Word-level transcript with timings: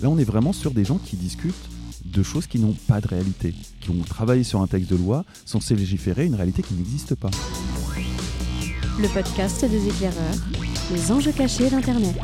Là, 0.00 0.08
on 0.08 0.16
est 0.16 0.22
vraiment 0.22 0.52
sur 0.52 0.70
des 0.70 0.84
gens 0.84 0.98
qui 0.98 1.16
discutent 1.16 1.68
de 2.04 2.22
choses 2.22 2.46
qui 2.46 2.60
n'ont 2.60 2.76
pas 2.86 3.00
de 3.00 3.08
réalité, 3.08 3.52
qui 3.80 3.90
ont 3.90 4.00
travaillé 4.02 4.44
sur 4.44 4.60
un 4.60 4.68
texte 4.68 4.88
de 4.88 4.94
loi 4.94 5.24
censé 5.44 5.74
légiférer 5.74 6.24
une 6.24 6.36
réalité 6.36 6.62
qui 6.62 6.74
n'existe 6.74 7.16
pas. 7.16 7.30
Le 9.00 9.12
podcast 9.12 9.64
des 9.64 9.88
éclaireurs, 9.88 10.36
les 10.92 11.10
enjeux 11.10 11.32
cachés 11.32 11.68
d'Internet. 11.68 12.14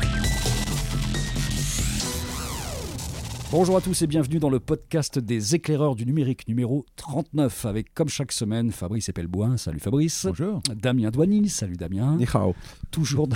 Bonjour 3.51 3.75
à 3.75 3.81
tous 3.81 4.01
et 4.03 4.07
bienvenue 4.07 4.39
dans 4.39 4.49
le 4.49 4.61
podcast 4.61 5.19
des 5.19 5.55
éclaireurs 5.55 5.95
du 5.95 6.05
numérique 6.05 6.47
numéro 6.47 6.85
39 6.95 7.65
avec 7.65 7.93
comme 7.93 8.07
chaque 8.07 8.31
semaine 8.31 8.71
Fabrice 8.71 9.09
Epelboin, 9.09 9.57
salut 9.57 9.81
Fabrice. 9.81 10.25
Bonjour. 10.27 10.61
Damien 10.73 11.11
Douanil, 11.11 11.49
salut 11.49 11.75
Damien. 11.75 12.15
Ni 12.15 12.25
hao. 12.33 12.55
Toujours 12.89 13.27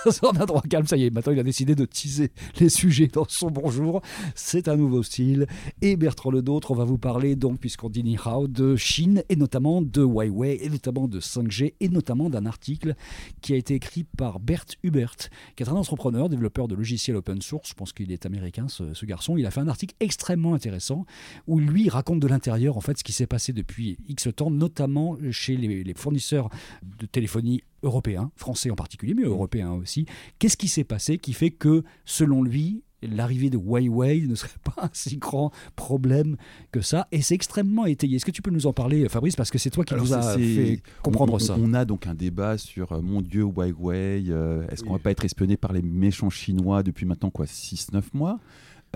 dans 0.22 0.40
un 0.40 0.46
droit 0.46 0.62
calme, 0.62 0.86
ça 0.86 0.96
y 0.96 1.04
est, 1.04 1.10
maintenant 1.10 1.32
il 1.32 1.38
a 1.38 1.42
décidé 1.42 1.74
de 1.74 1.84
teaser 1.84 2.30
les 2.58 2.68
sujets 2.68 3.08
dans 3.08 3.26
son 3.28 3.50
bonjour. 3.50 4.00
C'est 4.34 4.68
un 4.68 4.76
nouveau 4.76 5.02
style. 5.02 5.46
Et 5.82 5.96
Bertrand 5.96 6.30
Ledôtre, 6.30 6.70
on 6.70 6.74
va 6.74 6.84
vous 6.84 6.98
parler 6.98 7.36
donc, 7.36 7.60
puisqu'on 7.60 7.90
dit 7.90 8.02
ni 8.02 8.16
hao, 8.24 8.48
de 8.48 8.76
Chine 8.76 9.22
et 9.28 9.36
notamment 9.36 9.82
de 9.82 10.02
Huawei 10.02 10.58
et 10.62 10.70
notamment 10.70 11.08
de 11.08 11.20
5G 11.20 11.74
et 11.80 11.88
notamment 11.88 12.30
d'un 12.30 12.46
article 12.46 12.94
qui 13.42 13.52
a 13.52 13.56
été 13.56 13.74
écrit 13.74 14.04
par 14.04 14.40
Bert 14.40 14.64
Hubert, 14.82 15.16
qui 15.56 15.62
est 15.62 15.68
un 15.68 15.72
entrepreneur, 15.72 16.28
développeur 16.28 16.68
de 16.68 16.74
logiciels 16.74 17.16
open 17.16 17.42
source. 17.42 17.68
Je 17.68 17.74
pense 17.74 17.92
qu'il 17.92 18.10
est 18.12 18.24
américain, 18.24 18.66
ce, 18.68 19.04
garçon. 19.04 19.36
Il 19.36 19.46
a 19.46 19.50
fait 19.50 19.60
un 19.60 19.68
article 19.68 19.94
extrêmement 20.00 20.54
intéressant 20.54 21.04
où 21.46 21.58
lui 21.58 21.88
raconte 21.88 22.20
de 22.20 22.26
l'intérieur 22.26 22.76
en 22.76 22.80
fait 22.80 22.98
ce 22.98 23.04
qui 23.04 23.12
s'est 23.12 23.26
passé 23.26 23.52
depuis 23.52 23.98
X 24.08 24.28
temps, 24.34 24.50
notamment 24.50 25.16
chez 25.30 25.56
les 25.56 25.94
fournisseurs 25.94 26.48
de 26.98 27.06
téléphonie 27.06 27.62
européens, 27.82 28.30
français 28.36 28.70
en 28.70 28.76
particulier, 28.76 29.14
mais 29.14 29.22
européens 29.24 29.72
aussi. 29.72 30.06
Qu'est-ce 30.38 30.56
qui 30.56 30.68
s'est 30.68 30.84
passé 30.84 31.18
qui 31.18 31.32
fait 31.32 31.50
que, 31.50 31.82
selon 32.04 32.42
lui, 32.42 32.82
l'arrivée 33.02 33.48
de 33.48 33.56
Huawei 33.56 34.26
ne 34.28 34.34
serait 34.34 34.50
pas 34.64 34.74
un 34.84 34.90
si 34.92 35.16
grand 35.16 35.50
problème 35.74 36.36
que 36.70 36.82
ça? 36.82 37.08
Et 37.12 37.22
c'est 37.22 37.34
extrêmement 37.34 37.86
étayé. 37.86 38.16
Est-ce 38.16 38.26
que 38.26 38.30
tu 38.30 38.42
peux 38.42 38.50
nous 38.50 38.66
en 38.66 38.72
parler, 38.74 39.08
Fabrice? 39.08 39.36
Parce 39.36 39.50
que 39.50 39.56
c'est 39.58 39.70
toi 39.70 39.84
qui 39.84 39.94
Alors, 39.94 40.04
nous 40.06 40.12
a 40.12 40.34
c'est- 40.34 40.54
fait 40.54 40.82
comprendre 41.02 41.34
on, 41.34 41.38
ça. 41.38 41.56
On 41.58 41.72
a 41.72 41.84
donc 41.86 42.06
un 42.06 42.14
débat 42.14 42.58
sur 42.58 42.92
euh, 42.92 43.00
mon 43.00 43.22
Dieu 43.22 43.42
Huawei. 43.44 44.24
euh, 44.28 44.66
Est-ce 44.68 44.82
qu'on 44.84 44.92
va 44.92 44.98
pas 44.98 45.10
être 45.12 45.24
espionné 45.24 45.56
par 45.56 45.72
les 45.72 45.82
méchants 45.82 46.28
chinois 46.30 46.82
depuis 46.82 47.06
maintenant 47.06 47.30
quoi 47.30 47.46
6-9 47.46 48.02
mois? 48.12 48.38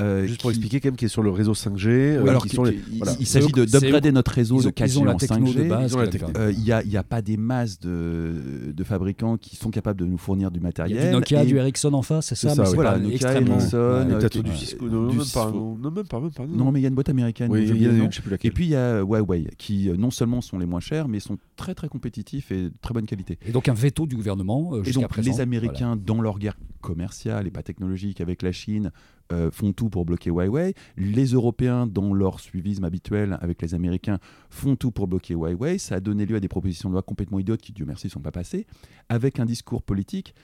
Euh, 0.00 0.27
Juste 0.27 0.41
pour 0.41 0.50
qui- 0.50 0.56
expliquer 0.56 0.81
quand 0.81 0.89
même 0.89 0.97
qui 0.97 1.05
est 1.05 1.09
sur 1.09 1.23
le 1.23 1.31
réseau 1.31 1.55
5G. 1.55 1.89
euh, 2.17 2.27
alors 2.27 2.42
qui 2.42 2.48
qu'il- 2.48 2.56
sont 2.56 2.64
les- 2.64 2.75
qu'il- 2.75 2.98
voilà. 2.98 3.14
il 3.20 3.27
s'agit 3.27 3.53
d'upgrader 3.53 4.11
notre 4.11 4.33
réseau 4.33 4.59
Ils 4.59 4.64
de 4.64 4.69
ont, 4.69 4.73
4G 4.73 4.95
ils 4.95 4.98
ont 4.98 5.05
la 5.05 5.14
en 5.14 5.17
techno 5.17 5.47
5G. 5.47 5.62
de 5.64 5.69
base. 5.69 5.92
Ils 5.92 5.97
ont 5.97 6.00
la 6.00 6.06
quand 6.09 6.12
même. 6.12 6.20
techno. 6.33 6.41
Euh, 6.41 6.50
Il 6.53 6.59
n'y 6.64 6.73
a, 6.73 6.83
il 6.83 6.91
y 6.91 6.97
a 6.97 7.05
pas 7.05 7.23
des 7.23 7.37
masses 7.37 7.78
de, 7.78 8.72
de 8.75 8.84
fabricants 8.84 9.37
qui 9.37 9.55
sont 9.55 9.70
capables 9.70 10.00
de 10.00 10.05
nous 10.06 10.19
fournir 10.19 10.50
du 10.50 10.59
Il 10.59 10.62
y 10.62 10.65
matériel. 10.65 10.98
a 10.98 11.06
du 11.06 11.12
Nokia, 11.12 11.45
et- 11.45 11.47
du 11.47 11.56
Ericsson 11.59 11.92
en 11.95 12.03
face, 12.03 12.27
c'est 12.27 12.34
ça, 12.34 12.50
ça, 12.56 12.62
mais 12.65 12.69
Voilà, 12.75 12.92
pas 12.92 12.98
Nokia, 12.98 13.15
extrêmement. 13.15 13.59
Ericsson, 13.61 13.77
Ouais. 14.09 14.19
Peut-être 14.19 14.33
qui- 14.33 14.42
du 14.42 14.56
Cisco. 14.56 14.89
Non, 14.89 15.03
du 15.06 15.17
même 15.17 15.19
pas, 15.19 15.25
Cisco. 15.25 15.50
non, 15.53 15.77
non, 15.77 15.91
même 15.92 16.06
pas, 16.06 16.20
même 16.20 16.31
pas. 16.33 16.47
Non, 16.48 16.72
mais 16.72 16.81
il 16.81 16.83
y 16.83 16.87
a 16.87 16.89
une 16.89 16.95
boîte 16.97 17.09
américaine. 17.11 17.50
Oui, 17.53 17.61
j'ai 17.61 17.65
il 17.67 17.69
y 17.69 17.72
oublié 17.72 17.87
en 17.87 17.91
le 17.91 17.95
a 17.95 17.98
nom. 18.00 18.05
une, 18.06 18.11
je 18.12 18.17
sais 18.17 18.22
plus 18.22 18.34
Et 18.42 18.50
puis 18.50 18.65
il 18.67 18.70
y 18.70 18.77
a 18.77 18.98
Huawei, 19.00 19.47
qui 19.59 19.91
non 19.97 20.11
seulement 20.11 20.41
sont 20.41 20.59
les 20.59 20.67
moins 20.67 20.81
chers, 20.81 21.06
mais 21.06 21.20
sont 21.20 21.39
très 21.55 21.75
très 21.77 21.87
compétitifs 21.89 22.50
et 22.50 22.62
de 22.65 22.72
très 22.83 22.95
bonne 22.95 23.06
qualité. 23.06 23.39
Et 23.47 23.53
donc 23.53 23.69
un 23.69 23.75
veto 23.75 24.06
du 24.06 24.17
gouvernement 24.17 24.77
Et 24.78 24.84
jusqu'à 24.84 25.03
donc 25.03 25.11
présent. 25.11 25.31
les 25.31 25.41
Américains, 25.41 25.95
dans 25.97 26.20
leur 26.20 26.41
guerre 26.41 26.56
commerciale 26.81 27.47
et 27.47 27.50
pas 27.50 27.62
technologique 27.62 28.20
avec 28.20 28.42
la 28.42 28.53
Chine, 28.53 28.91
euh, 29.33 29.50
font 29.50 29.72
tout 29.72 29.89
pour 29.89 30.05
bloquer 30.05 30.30
Huawei. 30.30 30.75
Les 30.97 31.27
Européens, 31.27 31.86
dans 31.86 32.12
leur 32.12 32.41
suivisme 32.41 32.84
habituel 32.84 33.39
avec 33.41 33.62
les 33.62 33.75
Américains, 33.75 34.19
font 34.50 34.77
tout 34.77 34.91
pour 34.91 35.08
bloquer 35.08 35.34
Huawei. 35.34 35.78
Ça 35.78 35.97
a 35.97 36.00
donné 36.00 36.27
lieu 36.27 36.36
à 36.36 36.41
des 36.41 36.48
propositions 36.48 36.89
de 36.89 36.94
loi 36.94 37.03
complètement 37.03 37.39
idiotes 37.39 37.62
qui, 37.62 37.72
Dieu 37.72 37.86
merci, 37.86 38.08
ne 38.08 38.12
sont 38.12 38.20
pas 38.20 38.33
passées, 38.33 38.66
avec 39.08 39.41
un 39.41 39.47
discours 39.47 39.83
politique 39.83 40.34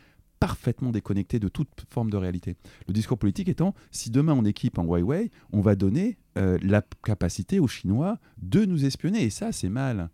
parfaitement 0.40 0.90
déconnecté 0.90 1.38
de 1.38 1.48
toute 1.48 1.68
forme 1.90 2.10
de 2.10 2.16
réalité. 2.16 2.56
Le 2.88 2.94
discours 2.94 3.18
politique 3.18 3.48
étant, 3.48 3.74
si 3.90 4.10
demain 4.10 4.32
on 4.32 4.44
équipe 4.46 4.78
en 4.78 4.84
Huawei, 4.84 5.30
on 5.52 5.60
va 5.60 5.76
donner 5.76 6.16
euh, 6.38 6.58
la 6.62 6.82
capacité 7.04 7.60
aux 7.60 7.68
Chinois 7.68 8.18
de 8.40 8.64
nous 8.64 8.86
espionner. 8.86 9.22
Et 9.22 9.30
ça, 9.30 9.52
c'est 9.52 9.68
mal. 9.68 10.08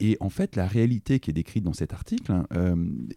Et 0.00 0.16
en 0.20 0.30
fait, 0.30 0.56
la 0.56 0.66
réalité 0.66 1.20
qui 1.20 1.30
est 1.30 1.32
décrite 1.32 1.62
dans 1.62 1.72
cet 1.72 1.92
article 1.92 2.32
euh, 2.54 2.74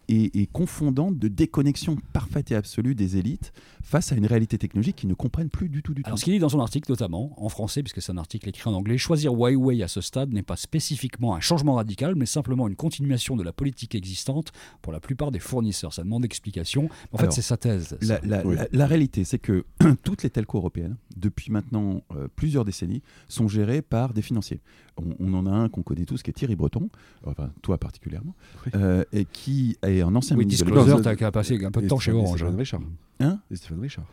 est, 0.08 0.36
est 0.36 0.46
confondante 0.52 1.18
de 1.18 1.26
déconnexion 1.28 1.96
parfaite 2.12 2.52
et 2.52 2.54
absolue 2.54 2.94
des 2.94 3.16
élites 3.16 3.52
face 3.82 4.12
à 4.12 4.16
une 4.16 4.26
réalité 4.26 4.56
technologique 4.58 4.96
qu'ils 4.96 5.08
ne 5.08 5.14
comprennent 5.14 5.48
plus 5.50 5.68
du 5.68 5.82
tout 5.82 5.94
du 5.94 6.02
tout. 6.02 6.06
Alors, 6.08 6.18
ce 6.18 6.24
qu'il 6.24 6.32
dit 6.34 6.38
dans 6.38 6.48
son 6.48 6.60
article, 6.60 6.90
notamment 6.90 7.32
en 7.42 7.48
français, 7.48 7.82
puisque 7.82 8.00
c'est 8.02 8.12
un 8.12 8.18
article 8.18 8.48
écrit 8.48 8.68
en 8.70 8.74
anglais, 8.74 8.98
choisir 8.98 9.32
Huawei 9.32 9.82
à 9.82 9.88
ce 9.88 10.00
stade 10.00 10.32
n'est 10.32 10.42
pas 10.44 10.56
spécifiquement 10.56 11.34
un 11.34 11.40
changement 11.40 11.74
radical, 11.74 12.14
mais 12.14 12.26
simplement 12.26 12.68
une 12.68 12.76
continuation 12.76 13.36
de 13.36 13.42
la 13.42 13.52
politique 13.52 13.94
existante 13.94 14.52
pour 14.82 14.92
la 14.92 15.00
plupart 15.00 15.32
des 15.32 15.38
fournisseurs. 15.40 15.92
Ça 15.92 16.02
demande 16.04 16.24
explication. 16.24 16.88
En 17.12 17.18
fait, 17.18 17.32
c'est 17.32 17.42
sa 17.42 17.56
thèse. 17.56 17.96
La, 18.02 18.06
ça. 18.06 18.20
la- 18.24 18.46
Oui. 18.46 18.54
la- 18.56 18.68
la 18.70 18.86
réalité, 18.86 19.24
c'est 19.24 19.38
que 19.38 19.64
toutes 20.04 20.22
les 20.22 20.30
telcos 20.30 20.58
européennes, 20.58 20.96
depuis 21.16 21.50
maintenant 21.50 22.02
euh, 22.14 22.28
plusieurs 22.36 22.64
décennies, 22.64 23.02
sont 23.28 23.48
gérées 23.48 23.82
par 23.82 24.12
des 24.12 24.22
financiers. 24.22 24.60
On, 24.98 25.14
on 25.18 25.34
en 25.34 25.46
a 25.46 25.50
un 25.50 25.68
qu'on 25.68 25.82
connaît 25.82 26.04
tous, 26.04 26.22
qui 26.22 26.30
est 26.30 26.32
Thierry 26.34 26.56
Breton, 26.56 26.75
enfin 27.24 27.50
toi 27.62 27.78
particulièrement, 27.78 28.34
Oui. 28.66 28.72
euh, 28.74 29.04
et 29.12 29.24
qui 29.24 29.76
est 29.82 30.00
un 30.02 30.14
ancien 30.14 30.36
Oui, 30.36 30.44
ministre 30.44 30.64
de 30.64 30.70
Disclosure, 30.70 30.96
Non, 30.98 31.02
t'as 31.02 31.16
qu'à 31.16 31.30
passer 31.32 31.62
un 31.64 31.70
peu 31.70 31.82
de 31.82 31.88
temps 31.88 31.98
chez 31.98 32.12
Orange. 32.12 32.38
Stéphane 32.38 32.56
Richard. 32.56 32.80
Hein? 33.20 33.38
Et 33.50 33.56
Stéphane 33.56 33.80
Richard. 33.80 34.06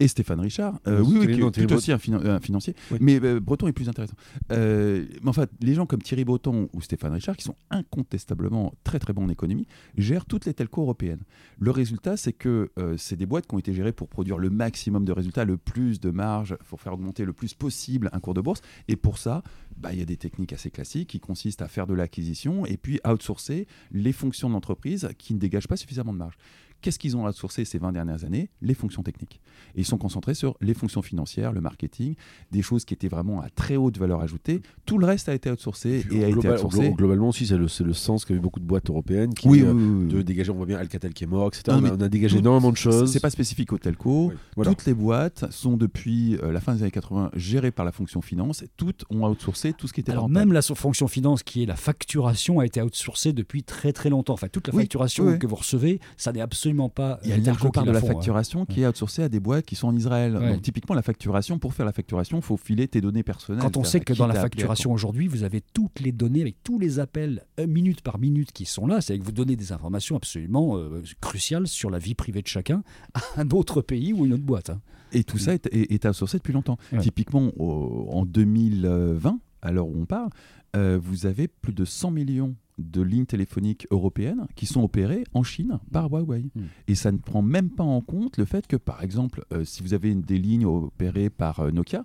Et 0.00 0.06
Stéphane 0.08 0.40
Richard, 0.40 0.78
euh, 0.86 1.02
oui, 1.04 1.26
qui, 1.34 1.40
est 1.60 1.72
aussi 1.72 1.90
un, 1.92 1.96
finan- 1.98 2.24
un 2.24 2.40
financier, 2.40 2.74
Oui. 2.92 2.98
mais 3.00 3.20
euh, 3.22 3.40
Breton 3.40 3.66
est 3.66 3.72
plus 3.72 3.88
intéressant. 3.88 4.14
Euh, 4.52 5.04
mais 5.22 5.28
enfin, 5.28 5.46
les 5.60 5.74
gens 5.74 5.86
comme 5.86 6.00
Thierry 6.02 6.24
Breton 6.24 6.68
ou 6.72 6.80
Stéphane 6.80 7.12
Richard, 7.12 7.36
qui 7.36 7.44
sont 7.44 7.56
incontestablement 7.70 8.72
très 8.84 8.98
très 8.98 9.12
bons 9.12 9.24
en 9.24 9.28
économie, 9.28 9.66
gèrent 9.96 10.24
toutes 10.26 10.46
les 10.46 10.54
telcos 10.54 10.82
européennes. 10.82 11.22
Le 11.58 11.70
résultat, 11.70 12.16
c'est 12.16 12.32
que 12.32 12.70
euh, 12.78 12.96
c'est 12.96 13.16
des 13.16 13.26
boîtes 13.26 13.46
qui 13.46 13.54
ont 13.54 13.58
été 13.58 13.72
gérées 13.74 13.92
pour 13.92 14.08
produire 14.08 14.38
le 14.38 14.50
maximum 14.50 15.04
de 15.04 15.12
résultats, 15.12 15.44
le 15.44 15.56
plus 15.56 16.00
de 16.00 16.10
marge, 16.10 16.56
pour 16.68 16.80
faire 16.80 16.92
augmenter 16.94 17.24
le 17.24 17.32
plus 17.32 17.54
possible 17.54 18.08
un 18.12 18.20
cours 18.20 18.34
de 18.34 18.40
bourse. 18.40 18.60
Et 18.86 18.96
pour 18.96 19.18
ça, 19.18 19.42
bah, 19.76 19.90
il 19.92 19.98
y 19.98 20.02
a 20.02 20.06
des 20.06 20.16
techniques 20.16 20.52
assez 20.52 20.70
classiques 20.70 21.08
qui 21.10 21.20
consistent 21.20 21.62
à 21.62 21.68
faire 21.68 21.86
de 21.86 21.94
l'acquisition 21.94 22.66
et 22.66 22.76
puis 22.76 23.00
outsourcer 23.06 23.66
les 23.90 24.12
fonctions 24.12 24.48
de 24.48 24.54
l'entreprise 24.54 25.08
qui 25.18 25.34
ne 25.34 25.38
dégagent 25.38 25.68
pas 25.68 25.76
suffisamment 25.76 26.12
de 26.12 26.18
marge. 26.18 26.34
Qu'est-ce 26.80 26.98
qu'ils 26.98 27.16
ont 27.16 27.26
outsourcé 27.26 27.64
ces 27.64 27.78
20 27.78 27.92
dernières 27.92 28.24
années? 28.24 28.50
Les 28.62 28.74
fonctions 28.74 29.02
techniques. 29.02 29.40
Et 29.74 29.80
ils 29.80 29.84
sont 29.84 29.98
concentrés 29.98 30.34
sur 30.34 30.56
les 30.60 30.74
fonctions 30.74 31.02
financières, 31.02 31.52
le 31.52 31.60
marketing, 31.60 32.14
des 32.52 32.62
choses 32.62 32.84
qui 32.84 32.94
étaient 32.94 33.08
vraiment 33.08 33.40
à 33.40 33.50
très 33.50 33.76
haute 33.76 33.98
valeur 33.98 34.20
ajoutée. 34.20 34.62
Tout 34.86 34.98
le 34.98 35.06
reste 35.06 35.28
a 35.28 35.34
été 35.34 35.50
outsourcé 35.50 36.04
et 36.12 36.24
a 36.24 36.28
été 36.28 36.48
outsourcé. 36.48 36.90
glo- 36.90 36.96
globalement 36.96 37.28
aussi, 37.30 37.46
c'est 37.46 37.56
le, 37.56 37.66
le 37.84 37.92
sens 37.92 38.24
qu'avaient 38.24 38.38
beaucoup 38.40 38.60
de 38.60 38.64
boîtes 38.64 38.88
européennes 38.90 39.34
qui 39.34 39.48
Oui, 39.48 39.62
euh, 39.62 39.72
oui, 39.72 39.82
oui, 39.82 40.04
oui. 40.04 40.12
de 40.12 40.22
dégager. 40.22 40.50
On 40.52 40.54
voit 40.56 40.66
bien 40.66 40.78
Alcatel 40.78 41.12
qui 41.12 41.24
est 41.24 41.26
mort, 41.26 41.48
etc. 41.48 41.64
Non, 41.68 41.74
on, 41.74 41.78
a, 41.78 41.80
mais 41.80 41.90
on 41.90 42.00
a 42.00 42.08
dégagé 42.08 42.36
tout- 42.36 42.40
énormément 42.42 42.70
de 42.70 42.76
choses. 42.76 43.10
C'est 43.12 43.18
pas 43.20 43.30
spécifique 43.30 43.72
au 43.72 43.78
telco. 43.78 44.28
Oui, 44.28 44.34
voilà. 44.54 44.70
Toutes 44.70 44.86
les 44.86 44.94
boîtes 44.94 45.50
sont 45.50 45.76
depuis 45.76 46.36
euh, 46.42 46.52
la 46.52 46.60
fin 46.60 46.74
des 46.76 46.82
années 46.82 46.90
80 46.92 47.30
gérées 47.34 47.72
par 47.72 47.84
la 47.84 47.92
fonction 47.92 48.20
finance. 48.22 48.62
Et 48.62 48.68
toutes 48.76 49.04
ont 49.10 49.26
outsourcé 49.28 49.72
tout 49.72 49.88
ce 49.88 49.92
qui 49.92 50.00
était 50.00 50.12
Alors 50.12 50.24
rentable. 50.24 50.38
même 50.38 50.52
la 50.52 50.62
fonction 50.62 51.08
finance 51.08 51.42
qui 51.42 51.64
est 51.64 51.66
la 51.66 51.76
facturation 51.76 52.60
a 52.60 52.66
été 52.66 52.80
outsourcée 52.80 53.32
depuis 53.32 53.64
très 53.64 53.92
très 53.92 54.10
longtemps. 54.10 54.34
Enfin, 54.34 54.48
toute 54.48 54.68
la 54.68 54.72
facturation 54.74 55.24
oui, 55.24 55.32
oui. 55.32 55.38
que 55.40 55.46
vous 55.48 55.56
recevez, 55.56 55.98
ça 56.16 56.32
n'est 56.32 56.40
absolument 56.40 56.67
pas. 56.88 57.18
Il 57.24 57.30
y 57.30 57.32
a 57.32 57.36
les 57.36 57.40
une 57.40 57.44
telcos 57.46 57.64
large 57.64 57.72
part 57.72 57.82
qui 57.84 57.88
de 57.88 57.92
la 57.94 58.00
font, 58.00 58.06
facturation 58.08 58.64
qui 58.66 58.82
est 58.82 58.86
outsourcée 58.86 59.22
à 59.22 59.28
des 59.28 59.40
boîtes 59.40 59.64
qui 59.66 59.74
sont 59.76 59.88
en 59.88 59.96
Israël. 59.96 60.36
Ouais. 60.36 60.52
Donc 60.52 60.62
typiquement 60.62 60.94
la 60.94 61.02
facturation, 61.02 61.58
pour 61.58 61.74
faire 61.74 61.86
la 61.86 61.92
facturation, 61.92 62.38
il 62.38 62.42
faut 62.42 62.56
filer 62.56 62.88
tes 62.88 63.00
données 63.00 63.22
personnelles. 63.22 63.62
Quand 63.62 63.76
on 63.76 63.84
sait 63.84 64.00
que 64.00 64.12
dans 64.12 64.26
la 64.26 64.34
facturation 64.34 64.92
aujourd'hui, 64.92 65.26
vous 65.28 65.42
avez 65.42 65.60
toutes 65.72 66.00
les 66.00 66.12
données 66.12 66.40
avec 66.42 66.56
tous 66.62 66.78
les 66.78 66.98
appels 67.00 67.44
euh, 67.60 67.66
minute 67.66 68.00
par 68.02 68.18
minute 68.18 68.52
qui 68.52 68.64
sont 68.64 68.86
là, 68.86 69.00
c'est 69.00 69.18
que 69.18 69.24
vous 69.24 69.32
donnez 69.32 69.56
des 69.56 69.72
informations 69.72 70.16
absolument 70.16 70.76
euh, 70.76 71.02
cruciales 71.20 71.66
sur 71.66 71.90
la 71.90 71.98
vie 71.98 72.14
privée 72.14 72.42
de 72.42 72.48
chacun 72.48 72.82
à 73.14 73.20
un 73.40 73.48
autre 73.50 73.82
pays 73.82 74.12
ou 74.12 74.24
une 74.26 74.34
autre 74.34 74.44
boîte. 74.44 74.70
hein. 74.70 74.80
Et 75.12 75.24
tout 75.24 75.38
ça 75.38 75.54
est, 75.54 75.66
est, 75.72 75.90
est 75.92 76.04
outsourcé 76.06 76.36
depuis 76.36 76.52
longtemps. 76.52 76.76
Ouais. 76.92 76.98
Typiquement, 77.00 77.50
au- 77.56 78.08
en 78.12 78.26
2020, 78.26 79.38
à 79.62 79.72
l'heure 79.72 79.86
où 79.88 79.94
on 79.98 80.04
parle, 80.06 80.28
euh, 80.76 80.98
vous 81.02 81.26
avez 81.26 81.48
plus 81.48 81.72
de 81.72 81.84
100 81.84 82.10
millions 82.10 82.54
de 82.78 83.02
lignes 83.02 83.26
téléphoniques 83.26 83.86
européennes 83.90 84.46
qui 84.54 84.66
sont 84.66 84.82
opérées 84.82 85.24
en 85.34 85.42
Chine 85.42 85.78
par 85.92 86.10
Huawei. 86.10 86.50
Mm. 86.54 86.62
Et 86.88 86.94
ça 86.94 87.12
ne 87.12 87.18
prend 87.18 87.42
même 87.42 87.70
pas 87.70 87.84
en 87.84 88.00
compte 88.00 88.36
le 88.36 88.44
fait 88.44 88.66
que, 88.66 88.76
par 88.76 89.02
exemple, 89.02 89.44
euh, 89.52 89.64
si 89.64 89.82
vous 89.82 89.94
avez 89.94 90.14
des 90.14 90.38
lignes 90.38 90.66
opérées 90.66 91.30
par 91.30 91.60
euh, 91.60 91.70
Nokia, 91.70 92.04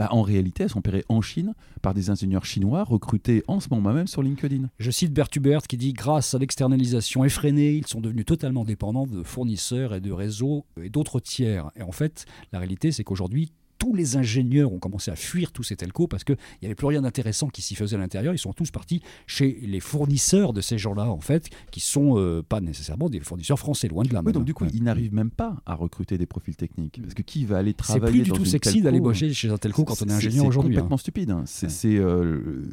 bah, 0.00 0.08
en 0.12 0.22
réalité, 0.22 0.62
elles 0.62 0.70
sont 0.70 0.78
opérées 0.78 1.04
en 1.10 1.20
Chine 1.20 1.54
par 1.82 1.92
des 1.92 2.08
ingénieurs 2.08 2.46
chinois 2.46 2.84
recrutés 2.84 3.42
en 3.48 3.60
ce 3.60 3.68
moment 3.70 3.92
même 3.92 4.06
sur 4.06 4.22
LinkedIn. 4.22 4.70
Je 4.78 4.90
cite 4.90 5.12
Bert 5.12 5.28
Hubert 5.36 5.62
qui 5.62 5.76
dit 5.76 5.92
Grâce 5.92 6.34
à 6.34 6.38
l'externalisation 6.38 7.22
effrénée, 7.22 7.74
ils 7.74 7.86
sont 7.86 8.00
devenus 8.00 8.24
totalement 8.24 8.64
dépendants 8.64 9.06
de 9.06 9.22
fournisseurs 9.22 9.94
et 9.94 10.00
de 10.00 10.10
réseaux 10.10 10.64
et 10.82 10.88
d'autres 10.88 11.20
tiers. 11.20 11.70
Et 11.76 11.82
en 11.82 11.92
fait, 11.92 12.24
la 12.52 12.60
réalité, 12.60 12.92
c'est 12.92 13.04
qu'aujourd'hui, 13.04 13.52
tous 13.80 13.94
les 13.94 14.16
ingénieurs 14.16 14.72
ont 14.72 14.78
commencé 14.78 15.10
à 15.10 15.16
fuir 15.16 15.50
tous 15.50 15.62
ces 15.64 15.74
telcos 15.74 16.06
parce 16.06 16.22
qu'il 16.22 16.36
n'y 16.62 16.66
avait 16.66 16.74
plus 16.76 16.86
rien 16.86 17.00
d'intéressant 17.02 17.48
qui 17.48 17.62
s'y 17.62 17.74
faisait 17.74 17.96
à 17.96 17.98
l'intérieur. 17.98 18.32
Ils 18.34 18.38
sont 18.38 18.52
tous 18.52 18.70
partis 18.70 19.00
chez 19.26 19.58
les 19.62 19.80
fournisseurs 19.80 20.52
de 20.52 20.60
ces 20.60 20.76
gens-là, 20.78 21.08
en 21.10 21.20
fait, 21.20 21.48
qui 21.72 21.80
sont 21.80 22.18
euh, 22.18 22.42
pas 22.46 22.60
nécessairement 22.60 23.08
des 23.08 23.20
fournisseurs 23.20 23.58
français, 23.58 23.88
loin 23.88 24.04
de 24.04 24.12
là. 24.12 24.20
Oui, 24.20 24.26
même. 24.26 24.34
donc 24.34 24.44
du 24.44 24.52
coup, 24.54 24.64
Ouais. 24.64 24.70
ils 24.74 24.82
n'arrivent 24.82 25.14
même 25.14 25.30
pas 25.30 25.56
à 25.64 25.74
recruter 25.74 26.18
des 26.18 26.26
profils 26.26 26.54
techniques. 26.54 27.00
Parce 27.02 27.14
que 27.14 27.22
qui 27.22 27.46
va 27.46 27.56
aller 27.58 27.70
c'est 27.70 27.76
travailler 27.78 28.12
plus 28.18 28.22
du 28.24 28.30
dans 28.30 28.36
tout 28.36 28.44
sexy 28.44 28.82
d'aller 28.82 29.00
bosser 29.00 29.32
chez 29.32 29.48
un 29.48 29.56
telco 29.56 29.84
quand 29.84 29.94
on 30.02 30.04
est 30.04 30.08
C'est- 30.10 30.14
ingénieur 30.14 30.44
aujourd'hui. 30.44 30.74
C'est 30.74 30.78
hein. 30.78 30.82
complètement 30.82 30.96
stupide. 30.98 31.30
hein. 31.30 31.42
C'est 31.46 31.66
Ouais. 31.66 31.72
c'est, 31.72 31.96
euh, 31.96 32.68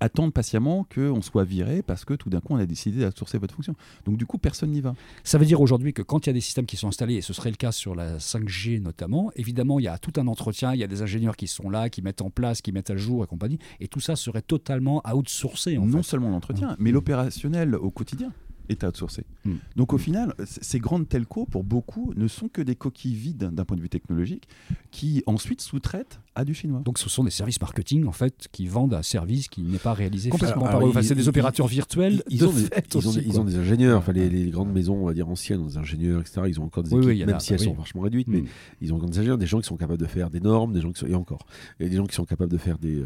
attendre 0.00 0.32
patiemment 0.32 0.86
qu'on 0.94 1.22
soit 1.22 1.44
viré 1.44 1.82
parce 1.82 2.04
que 2.04 2.14
tout 2.14 2.28
d'un 2.28 2.40
coup 2.40 2.52
on 2.54 2.58
a 2.58 2.66
décidé 2.66 3.00
d'outsourcer 3.04 3.38
votre 3.38 3.54
fonction. 3.54 3.74
Donc 4.04 4.16
du 4.18 4.26
coup 4.26 4.36
personne 4.38 4.70
n'y 4.70 4.80
va. 4.82 4.94
Ça 5.24 5.38
veut 5.38 5.46
dire 5.46 5.60
aujourd'hui 5.60 5.92
que 5.94 6.02
quand 6.02 6.26
il 6.26 6.28
y 6.28 6.30
a 6.30 6.34
des 6.34 6.40
systèmes 6.40 6.66
qui 6.66 6.76
sont 6.76 6.88
installés, 6.88 7.14
et 7.14 7.20
ce 7.22 7.32
serait 7.32 7.50
le 7.50 7.56
cas 7.56 7.72
sur 7.72 7.94
la 7.94 8.18
5G 8.18 8.80
notamment, 8.80 9.30
évidemment, 9.36 9.78
il 9.78 9.84
y 9.84 9.88
a 9.88 9.96
tout 9.98 10.12
un 10.20 10.26
il 10.74 10.80
y 10.80 10.84
a 10.84 10.86
des 10.86 11.02
ingénieurs 11.02 11.36
qui 11.36 11.46
sont 11.46 11.70
là, 11.70 11.88
qui 11.88 12.02
mettent 12.02 12.22
en 12.22 12.30
place, 12.30 12.60
qui 12.62 12.72
mettent 12.72 12.90
à 12.90 12.96
jour 12.96 13.22
et 13.24 13.26
compagnie, 13.26 13.58
et 13.80 13.88
tout 13.88 14.00
ça 14.00 14.16
serait 14.16 14.42
totalement 14.42 15.02
outsourcé 15.12 15.78
en 15.78 15.86
non 15.86 15.98
fait. 15.98 16.02
seulement 16.10 16.30
l'entretien, 16.30 16.72
Mm. 16.72 16.76
mais 16.78 16.90
l'opérationnel 16.92 17.74
au 17.74 17.90
quotidien 17.90 18.32
est 18.68 18.84
outsourcé. 18.84 19.24
Mm. 19.44 19.54
Donc 19.76 19.92
au 19.92 19.98
final, 19.98 20.34
ces 20.44 20.78
grandes 20.78 21.08
telcos, 21.08 21.46
pour 21.46 21.64
beaucoup, 21.64 22.12
ne 22.16 22.28
sont 22.28 22.48
que 22.48 22.62
des 22.62 22.76
coquilles 22.76 23.14
vides 23.14 23.50
d'un 23.52 23.64
point 23.64 23.76
de 23.76 23.82
vue 23.82 23.88
technologique, 23.88 24.48
qui 24.90 25.22
ensuite 25.26 25.60
sous-traitent 25.60 26.20
à 26.34 26.44
du 26.44 26.54
chinois. 26.54 26.80
Donc 26.84 26.98
ce 26.98 27.08
sont 27.08 27.24
des 27.24 27.30
services 27.30 27.60
marketing 27.60 28.06
en 28.06 28.12
fait 28.12 28.48
qui 28.52 28.66
vendent 28.66 28.94
un 28.94 29.02
service 29.02 29.48
qui 29.48 29.62
n'est 29.62 29.78
pas 29.78 29.92
réalisé 29.92 30.30
Complètement. 30.30 30.62
par 30.64 30.80
eux. 30.86 30.88
Enfin, 30.90 31.02
c'est 31.02 31.14
des 31.14 31.24
ils- 31.24 31.28
opérateurs 31.28 31.66
virtuels 31.66 32.22
Ils, 32.30 32.38
de 32.40 32.46
ont 32.46 32.52
des, 32.52 32.60
fait 32.62 32.94
ils, 32.94 33.08
ont 33.08 33.12
des, 33.12 33.20
ils 33.20 33.28
quoi. 33.32 33.40
ont 33.40 33.44
des 33.44 33.56
ingénieurs, 33.56 33.98
enfin 33.98 34.12
les, 34.12 34.50
grandes 34.50 34.72
maisons, 34.72 34.94
on 34.96 35.06
va 35.06 35.14
dire 35.14 35.28
anciennes, 35.28 35.60
ont 35.60 35.66
des 35.66 35.76
ingénieurs, 35.78 36.20
etc. 36.20 36.42
Ils 36.48 36.60
ont 36.60 36.64
encore 36.64 36.82
des 36.82 36.90
équipes, 36.90 37.04
oui, 37.04 37.18
même 37.24 37.34
a, 37.36 37.40
si 37.40 37.52
elles 37.52 37.60
oui. 37.60 37.66
sont 37.66 37.74
vachement 37.74 38.00
réduites, 38.02 38.28
mais 38.28 38.40
Mm. 38.42 38.46
ils 38.80 38.92
ont 38.92 38.96
encore 38.96 39.10
des 39.10 39.18
ingénieurs, 39.18 39.38
des 39.38 39.46
gens 39.46 39.60
qui 39.60 39.66
sont 39.66 39.76
capables 39.76 40.00
de 40.00 40.06
faire 40.06 40.30
des 40.30 40.40
normes, 40.40 40.72
des 40.72 40.80
gens 40.80 40.90
qui 40.92 41.00
sont, 41.00 41.06
et 41.06 41.14
encore, 41.14 41.46
et 41.80 41.88
des 41.88 41.96
gens 41.96 42.06
qui 42.06 42.14
sont 42.14 42.24
capables 42.24 42.52
de 42.52 42.58
faire 42.58 42.78
des. 42.78 43.02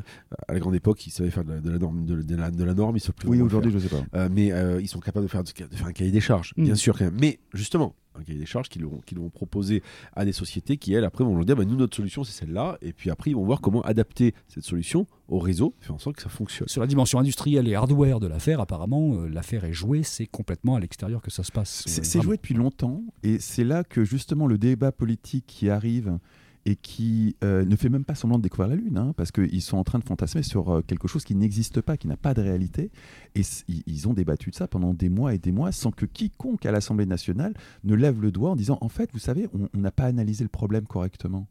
À 0.49 0.53
la 0.53 0.61
grande 0.61 0.75
époque, 0.75 1.07
ils 1.07 1.11
savaient 1.11 1.31
faire 1.31 1.45
de 1.45 1.53
la, 1.55 1.61
de 1.61 1.71
la 1.71 1.79
norme, 1.79 2.05
de, 2.05 2.23
de 2.23 2.37
la, 2.37 2.51
de 2.51 2.65
la 2.65 2.75
norme, 2.75 2.97
ils 2.97 3.01
savent 3.01 3.15
plus. 3.15 3.29
Oui, 3.29 3.41
aujourd'hui 3.41 3.73
je 3.73 3.79
sais 3.79 3.89
pas. 3.89 4.05
Euh, 4.15 4.29
mais 4.33 4.53
euh, 4.53 4.81
ils 4.81 4.89
sont 4.89 5.01
capables 5.01 5.27
de 5.27 5.31
faire, 5.31 5.43
de 5.43 5.49
faire 5.51 5.87
un 5.87 5.93
cahier 5.93 6.11
des 6.13 6.21
charges, 6.21 6.53
Mm. 6.57 6.65
bien 6.65 6.75
sûr 6.75 6.97
quand 6.97 7.05
même. 7.07 7.17
Mais 7.21 7.39
justement, 7.55 7.95
un 8.19 8.23
cahier 8.23 8.39
des 8.39 8.47
charges 8.47 8.69
qu'ils 8.69 8.85
vont, 8.85 9.01
qu'ils 9.07 9.19
vont 9.19 9.31
proposer 9.31 9.83
à 10.15 10.25
des 10.25 10.33
sociétés 10.33 10.77
qui, 10.77 10.93
elles, 10.95 11.05
après, 11.05 11.25
vont 11.25 11.35
leur 11.35 11.45
dire 11.45 11.57
bah, 11.57 11.65
nous, 11.65 11.77
notre 11.77 11.97
solution, 11.97 12.25
c'est 12.25 12.33
celle-là. 12.33 12.79
Et 12.83 12.93
puis 12.93 13.11
après, 13.11 13.31
ils 13.31 13.35
vont 13.35 13.45
voir 13.45 13.61
comment 13.61 13.83
adapter 13.83 14.35
cette 14.49 14.65
solution 14.65 15.07
au 15.29 15.39
réseau, 15.39 15.75
faire 15.81 15.95
en 15.95 15.99
sorte 15.99 16.17
que 16.17 16.23
ça 16.23 16.29
fonctionne. 16.29 16.69
Sur 16.69 16.81
la 16.81 16.87
dimension 16.87 17.19
industrielle 17.19 17.69
et 17.69 17.75
hardware 17.75 18.21
de 18.21 18.27
l'affaire, 18.27 18.61
apparemment, 18.61 19.15
euh, 19.15 19.29
l'affaire 19.29 19.65
est 19.65 19.73
jouée, 19.73 20.03
c'est 20.03 20.27
complètement 20.27 20.77
à 20.77 20.81
l'extérieur 20.81 21.21
que 21.21 21.31
ça 21.31 21.43
se 21.43 21.53
passe. 21.53 21.83
C'est 21.87 22.01
Euh, 22.01 22.05
c'est 22.05 22.23
joué 22.23 22.37
depuis 22.37 22.55
longtemps 22.55 23.03
et 23.23 23.39
c'est 23.39 23.65
là 23.65 23.85
que 23.85 24.05
justement 24.05 24.47
le 24.47 24.59
débat 24.59 24.93
politique 24.93 25.45
qui 25.47 25.69
arrive 25.69 26.19
et 26.67 26.75
qui 26.75 27.37
euh, 27.45 27.65
ne 27.65 27.77
fait 27.77 27.89
même 27.89 28.05
pas 28.05 28.17
semblant 28.17 28.39
de 28.39 28.43
découvrir 28.43 28.69
la 28.69 28.75
Lune, 28.75 28.99
hein, 28.99 29.15
parce 29.17 29.31
qu'ils 29.31 29.63
sont 29.63 29.79
en 29.79 29.85
train 29.85 30.01
de 30.01 30.05
fantasmer 30.05 30.43
sur 30.43 30.69
euh, 30.75 30.83
quelque 30.83 31.07
chose 31.07 31.25
qui 31.25 31.37
n'existe 31.37 31.81
pas, 31.81 31.97
qui 31.97 32.09
n'a 32.09 32.17
pas 32.17 32.35
de 32.35 32.43
réalité. 32.43 32.91
Et 33.37 33.43
ils- 33.69 34.09
ont 34.09 34.15
débattu 34.15 34.51
de 34.51 34.55
ça 34.57 34.67
pendant 34.67 34.93
des 34.93 35.09
mois 35.09 35.33
et 35.33 35.39
des 35.39 35.53
mois 35.53 35.71
sans 35.73 35.93
que 35.93 36.07
quiconque 36.07 36.67
à 36.67 36.73
l'Assemblée 36.73 37.07
nationale 37.07 37.55
ne 37.85 37.95
lève 37.95 38.21
le 38.21 38.33
doigt 38.33 38.51
en 38.51 38.57
disant 38.57 38.79
en 38.81 38.89
fait, 38.89 39.11
vous 39.13 39.19
savez, 39.21 39.49
on 39.55 39.79
n'a 39.79 39.93
pas 39.93 40.05
analysé 40.05 40.43
le 40.45 40.49
problème 40.49 40.87
correctement. 40.87 41.47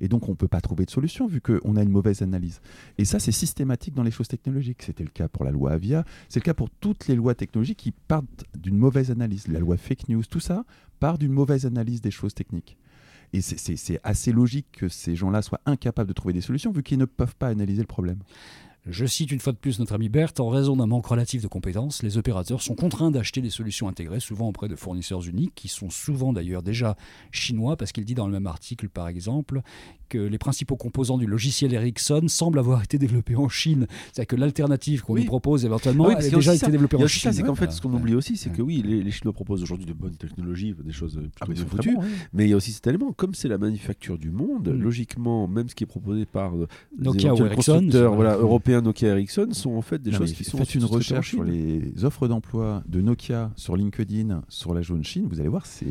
Et 0.00 0.08
donc, 0.08 0.28
on 0.28 0.32
ne 0.32 0.36
peut 0.36 0.48
pas 0.48 0.60
trouver 0.60 0.86
de 0.86 0.90
solution 0.90 1.26
vu 1.26 1.40
qu'on 1.40 1.76
a 1.76 1.82
une 1.82 1.90
mauvaise 1.90 2.22
analyse. 2.22 2.60
Et 2.98 3.04
ça, 3.04 3.20
c'est 3.20 3.32
systématique 3.32 3.94
dans 3.94 4.02
les 4.02 4.10
choses 4.10 4.28
technologiques. 4.28 4.82
C'était 4.82 5.04
le 5.04 5.10
cas 5.10 5.28
pour 5.28 5.44
la 5.44 5.50
loi 5.52 5.72
Avia, 5.72 6.04
c'est 6.28 6.40
le 6.40 6.44
cas 6.44 6.54
pour 6.54 6.68
toutes 6.70 7.06
les 7.06 7.14
lois 7.14 7.34
technologiques 7.34 7.78
qui 7.78 7.92
partent 7.92 8.44
d'une 8.58 8.76
mauvaise 8.76 9.10
analyse. 9.10 9.46
La 9.46 9.60
loi 9.60 9.76
fake 9.76 10.08
news, 10.08 10.24
tout 10.28 10.40
ça 10.40 10.64
part 11.00 11.18
d'une 11.18 11.32
mauvaise 11.32 11.66
analyse 11.66 12.00
des 12.00 12.10
choses 12.10 12.34
techniques. 12.34 12.76
Et 13.34 13.40
c'est- 13.40 14.00
assez 14.04 14.30
logique 14.30 14.66
que 14.72 14.88
ces 14.88 15.16
gens-là 15.16 15.42
soient 15.42 15.60
incapables 15.66 16.06
de 16.08 16.12
trouver 16.12 16.32
des 16.34 16.40
solutions 16.40 16.70
vu 16.70 16.84
qu'ils 16.84 16.98
ne 16.98 17.04
peuvent 17.04 17.34
pas 17.34 17.48
analyser 17.48 17.80
le 17.82 17.88
problème. 17.88 18.18
Je 18.86 19.06
cite 19.06 19.32
une 19.32 19.40
fois 19.40 19.54
de 19.54 19.56
plus 19.56 19.78
notre 19.78 19.94
ami 19.94 20.10
Berthe, 20.10 20.40
en 20.40 20.50
raison 20.50 20.76
d'un 20.76 20.86
manque 20.86 21.06
relatif 21.06 21.40
de 21.40 21.46
compétences, 21.48 22.02
les 22.02 22.18
opérateurs 22.18 22.60
sont 22.60 22.74
contraints 22.74 23.10
d'acheter 23.10 23.40
des 23.40 23.48
solutions 23.48 23.88
intégrées, 23.88 24.20
souvent 24.20 24.48
auprès 24.48 24.68
de 24.68 24.76
fournisseurs 24.76 25.26
uniques, 25.26 25.54
qui 25.54 25.68
sont 25.68 25.88
souvent 25.88 26.34
d'ailleurs 26.34 26.62
déjà 26.62 26.94
chinois, 27.32 27.78
parce 27.78 27.92
qu'il 27.92 28.04
dit 28.04 28.14
dans 28.14 28.26
le 28.26 28.32
même 28.34 28.46
article, 28.46 28.90
par 28.90 29.08
exemple, 29.08 29.62
que 30.10 30.18
les 30.18 30.36
principaux 30.36 30.76
composants 30.76 31.16
du 31.16 31.24
logiciel 31.26 31.72
Ericsson 31.72 32.24
semblent 32.28 32.58
avoir 32.58 32.82
été 32.82 32.98
développés 32.98 33.36
en 33.36 33.48
Chine. 33.48 33.86
C'est-à-dire 34.12 34.26
que 34.26 34.36
l'alternative 34.36 35.00
qu'on 35.00 35.14
Oui. 35.14 35.22
nous 35.22 35.26
propose 35.28 35.64
éventuellement 35.64 36.04
Ah 36.10 36.16
oui, 36.18 36.26
a 36.26 36.28
déjà 36.28 36.54
été 36.54 36.70
développée 36.70 36.98
en 36.98 37.06
Chine. 37.06 37.32
c'est 37.32 37.42
qu'en 37.42 37.54
fait, 37.54 37.66
Ouais. 37.66 37.70
ce 37.72 37.80
qu'on 37.80 37.94
oublie 37.94 38.14
aussi, 38.14 38.36
c'est 38.36 38.50
que 38.50 38.60
oui, 38.60 38.82
les, 38.84 39.02
les 39.02 39.10
Chinois 39.10 39.32
proposent 39.32 39.62
aujourd'hui 39.62 39.86
de 39.86 39.94
bonnes 39.94 40.14
technologies, 40.16 40.74
des 40.84 40.92
choses 40.92 41.16
euh, 41.16 41.30
Ah, 41.40 41.46
plutôt 41.46 41.62
très 41.64 41.70
foutues. 41.78 41.94
bon, 41.94 42.02
oui. 42.02 42.08
Mais 42.34 42.44
il 42.44 42.50
y 42.50 42.52
a 42.52 42.56
aussi 42.56 42.72
cet 42.72 42.86
élément, 42.86 43.12
comme 43.14 43.32
c'est 43.34 43.48
la 43.48 43.56
manufacture 43.56 44.18
du 44.18 44.30
monde, 44.30 44.68
Mm. 44.68 44.82
logiquement, 44.82 45.48
même 45.48 45.70
ce 45.70 45.74
qui 45.74 45.84
est 45.84 45.86
proposé 45.86 46.26
par 46.26 46.54
euh, 46.54 46.68
des 46.98 47.04
Nokia 47.06 47.32
ou 47.34 47.38
Ericsson, 47.46 47.72
constructeurs 47.72 48.12
c'est- 48.12 48.42
Nokia, 48.80 49.08
Ericsson, 49.08 49.48
sont 49.52 49.72
en 49.72 49.82
fait 49.82 50.02
des 50.02 50.10
Non, 50.10 50.18
choses 50.18 50.32
qui 50.32 50.44
sont 50.44 50.58
faites 50.58 50.74
une 50.74 50.84
recherche 50.84 51.30
sur 51.30 51.44
les 51.44 52.04
offres 52.04 52.28
d'emploi 52.28 52.82
de 52.86 53.00
Nokia 53.00 53.50
sur 53.56 53.76
LinkedIn, 53.76 54.42
sur 54.48 54.74
la 54.74 54.82
zone 54.82 55.04
Chine, 55.04 55.26
vous 55.28 55.40
allez 55.40 55.48
voir, 55.48 55.66
c'est 55.66 55.86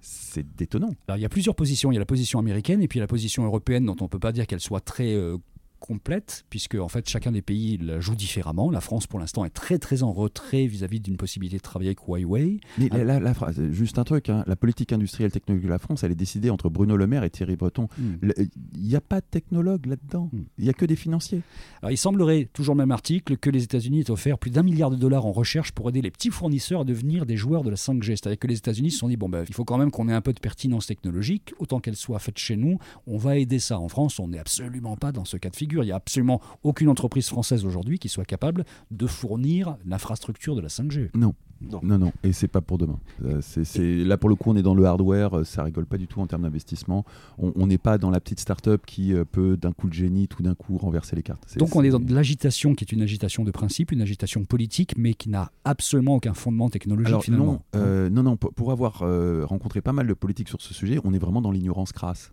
c'est 0.00 0.46
détonnant. 0.56 0.94
Alors, 1.06 1.18
il 1.18 1.22
y 1.22 1.26
a 1.26 1.28
plusieurs 1.28 1.54
positions. 1.54 1.90
Il 1.90 1.94
y 1.94 1.98
a 1.98 2.00
la 2.00 2.06
position 2.06 2.38
américaine 2.38 2.82
et 2.82 2.88
puis 2.88 3.00
la 3.00 3.06
position 3.06 3.44
européenne 3.44 3.84
dont 3.84 3.96
on 4.00 4.04
ne 4.04 4.08
peut 4.08 4.18
pas 4.18 4.32
dire 4.32 4.46
qu'elle 4.46 4.60
soit 4.60 4.80
très 4.80 5.14
euh, 5.14 5.36
complète, 5.80 6.44
puisque 6.50 6.74
en 6.74 6.88
fait 6.88 7.08
chacun 7.08 7.32
des 7.32 7.42
pays 7.42 7.78
la 7.78 8.00
joue 8.00 8.14
différemment. 8.14 8.70
La 8.70 8.80
France, 8.80 9.06
pour 9.06 9.18
l'instant, 9.18 9.44
est 9.44 9.50
très 9.50 9.78
très 9.78 10.02
en 10.02 10.12
retrait 10.12 10.66
vis-à-vis 10.66 11.00
d'une 11.00 11.16
possibilité 11.16 11.56
de 11.56 11.62
travailler 11.62 11.88
avec 11.90 12.00
Huawei. 12.06 12.60
Mais 12.78 12.88
Ah. 12.90 12.98
la, 12.98 13.04
la- 13.04 13.20
la 13.20 13.34
phrase, 13.34 13.60
juste 13.70 13.98
un 13.98 14.04
truc, 14.04 14.28
hein, 14.28 14.44
la 14.46 14.56
politique 14.56 14.92
industrielle 14.92 15.30
technologique 15.32 15.66
de 15.66 15.70
la 15.72 15.78
France, 15.78 16.02
elle 16.04 16.12
est 16.12 16.16
décidée 16.16 16.50
entre 16.50 16.68
Bruno 16.68 16.96
Le 16.96 17.06
Maire 17.06 17.24
et 17.24 17.30
Thierry 17.30 17.56
Breton. 17.56 17.88
Le- 18.20 18.34
Il 18.74 18.82
n'y 18.82 18.96
a 18.96 19.00
pas 19.00 19.20
de 19.20 19.26
technologue 19.30 19.86
là-dedans, 19.86 20.30
Mm. 20.32 20.38
il 20.58 20.64
n'y 20.64 20.70
a 20.70 20.72
que 20.72 20.84
des 20.86 20.96
financiers. 20.96 21.42
Alors, 21.82 21.90
il 21.90 21.96
semblerait, 21.96 22.48
toujours 22.52 22.74
le 22.74 22.78
même 22.80 22.90
article, 22.90 23.36
que 23.36 23.50
les 23.50 23.62
États-Unis 23.64 24.00
aient 24.00 24.10
offert 24.10 24.38
plus 24.38 24.50
d'un 24.50 24.62
milliard 24.62 24.90
de 24.90 24.96
dollars 24.96 25.26
en 25.26 25.32
recherche 25.32 25.72
pour 25.72 25.88
aider 25.88 26.02
les 26.02 26.10
petits 26.10 26.30
fournisseurs 26.30 26.80
à 26.80 26.84
devenir 26.84 27.26
des 27.26 27.36
joueurs 27.36 27.62
de 27.64 27.70
la 27.70 27.76
5G. 27.76 28.16
C'est-à-dire 28.16 28.38
que 28.38 28.46
les 28.46 28.56
États-Unis 28.56 28.90
se 28.90 28.98
sont 28.98 29.08
dit 29.08 29.16
bon, 29.16 29.28
ben, 29.28 29.44
il 29.48 29.54
faut 29.54 29.64
quand 29.64 29.78
même 29.78 29.90
qu'on 29.90 30.08
ait 30.08 30.12
un 30.12 30.20
peu 30.20 30.32
de 30.32 30.40
pertinence 30.40 30.86
technologique, 30.86 31.52
autant 31.58 31.80
qu'elle 31.80 31.96
soit 31.96 32.18
faite 32.18 32.38
chez 32.38 32.56
nous, 32.56 32.78
on 33.06 33.16
va 33.18 33.36
aider 33.36 33.58
ça. 33.58 33.78
En 33.78 33.88
France, 33.88 34.18
on 34.18 34.28
n'est 34.28 34.38
absolument 34.38 34.96
pas 34.96 35.12
dans 35.12 35.24
ce 35.24 35.36
cas 35.36 35.50
de 35.50 35.56
figure. 35.56 35.67
Il 35.82 35.86
n'y 35.86 35.92
a 35.92 35.96
absolument 35.96 36.40
aucune 36.62 36.88
entreprise 36.88 37.28
française 37.28 37.64
aujourd'hui 37.64 37.98
qui 37.98 38.08
soit 38.08 38.24
capable 38.24 38.64
de 38.90 39.06
fournir 39.06 39.76
l'infrastructure 39.86 40.54
de 40.56 40.60
la 40.60 40.68
5G. 40.68 41.10
Non. 41.14 41.34
Non. 41.60 41.80
Non, 41.82 41.98
non, 41.98 42.12
et 42.22 42.32
c'est 42.32 42.46
pas 42.46 42.60
pour 42.60 42.78
demain. 42.78 43.00
Euh, 43.24 43.40
c'est- 43.40 43.64
c'est- 43.64 44.04
Là, 44.04 44.16
pour 44.16 44.28
le 44.28 44.36
coup, 44.36 44.48
on 44.52 44.56
est 44.56 44.62
dans 44.62 44.76
le 44.76 44.84
hardware, 44.84 45.38
euh, 45.38 45.42
ça 45.44 45.64
rigole 45.64 45.86
pas 45.86 45.98
du 45.98 46.06
tout 46.06 46.20
en 46.20 46.28
termes 46.28 46.42
d'investissement. 46.42 47.04
On 47.36 47.66
n'est 47.66 47.78
pas 47.78 47.98
dans 47.98 48.10
la 48.10 48.20
petite 48.20 48.38
start-up 48.38 48.86
qui 48.86 49.12
euh, 49.12 49.24
peut, 49.24 49.56
d'un 49.56 49.72
coup 49.72 49.88
de 49.88 49.92
génie, 49.92 50.28
tout 50.28 50.44
d'un 50.44 50.54
coup, 50.54 50.78
renverser 50.78 51.16
les 51.16 51.24
cartes. 51.24 51.42
C'est- 51.48 51.58
Donc 51.58 51.74
on 51.74 51.82
est 51.82 51.90
dans 51.90 51.98
de 51.98 52.14
l'agitation 52.14 52.76
qui 52.76 52.84
est 52.84 52.92
une 52.92 53.02
agitation 53.02 53.42
de 53.42 53.50
principe, 53.50 53.90
une 53.90 54.02
agitation 54.02 54.44
politique, 54.44 54.94
mais 54.96 55.14
qui 55.14 55.30
n'a 55.30 55.50
absolument 55.64 56.14
aucun 56.14 56.32
fondement 56.32 56.70
technologique 56.70 57.08
Alors, 57.08 57.24
finalement. 57.24 57.44
non, 57.46 57.60
euh, 57.74 58.08
non, 58.08 58.22
non, 58.22 58.36
pour, 58.36 58.54
pour 58.54 58.70
avoir 58.70 59.00
euh, 59.02 59.44
rencontré 59.44 59.80
pas 59.80 59.92
mal 59.92 60.06
de 60.06 60.14
politiques 60.14 60.48
sur 60.50 60.62
ce 60.62 60.72
sujet, 60.72 61.00
on 61.02 61.12
est 61.12 61.18
vraiment 61.18 61.42
dans 61.42 61.50
l'ignorance 61.50 61.90
crasse. 61.90 62.32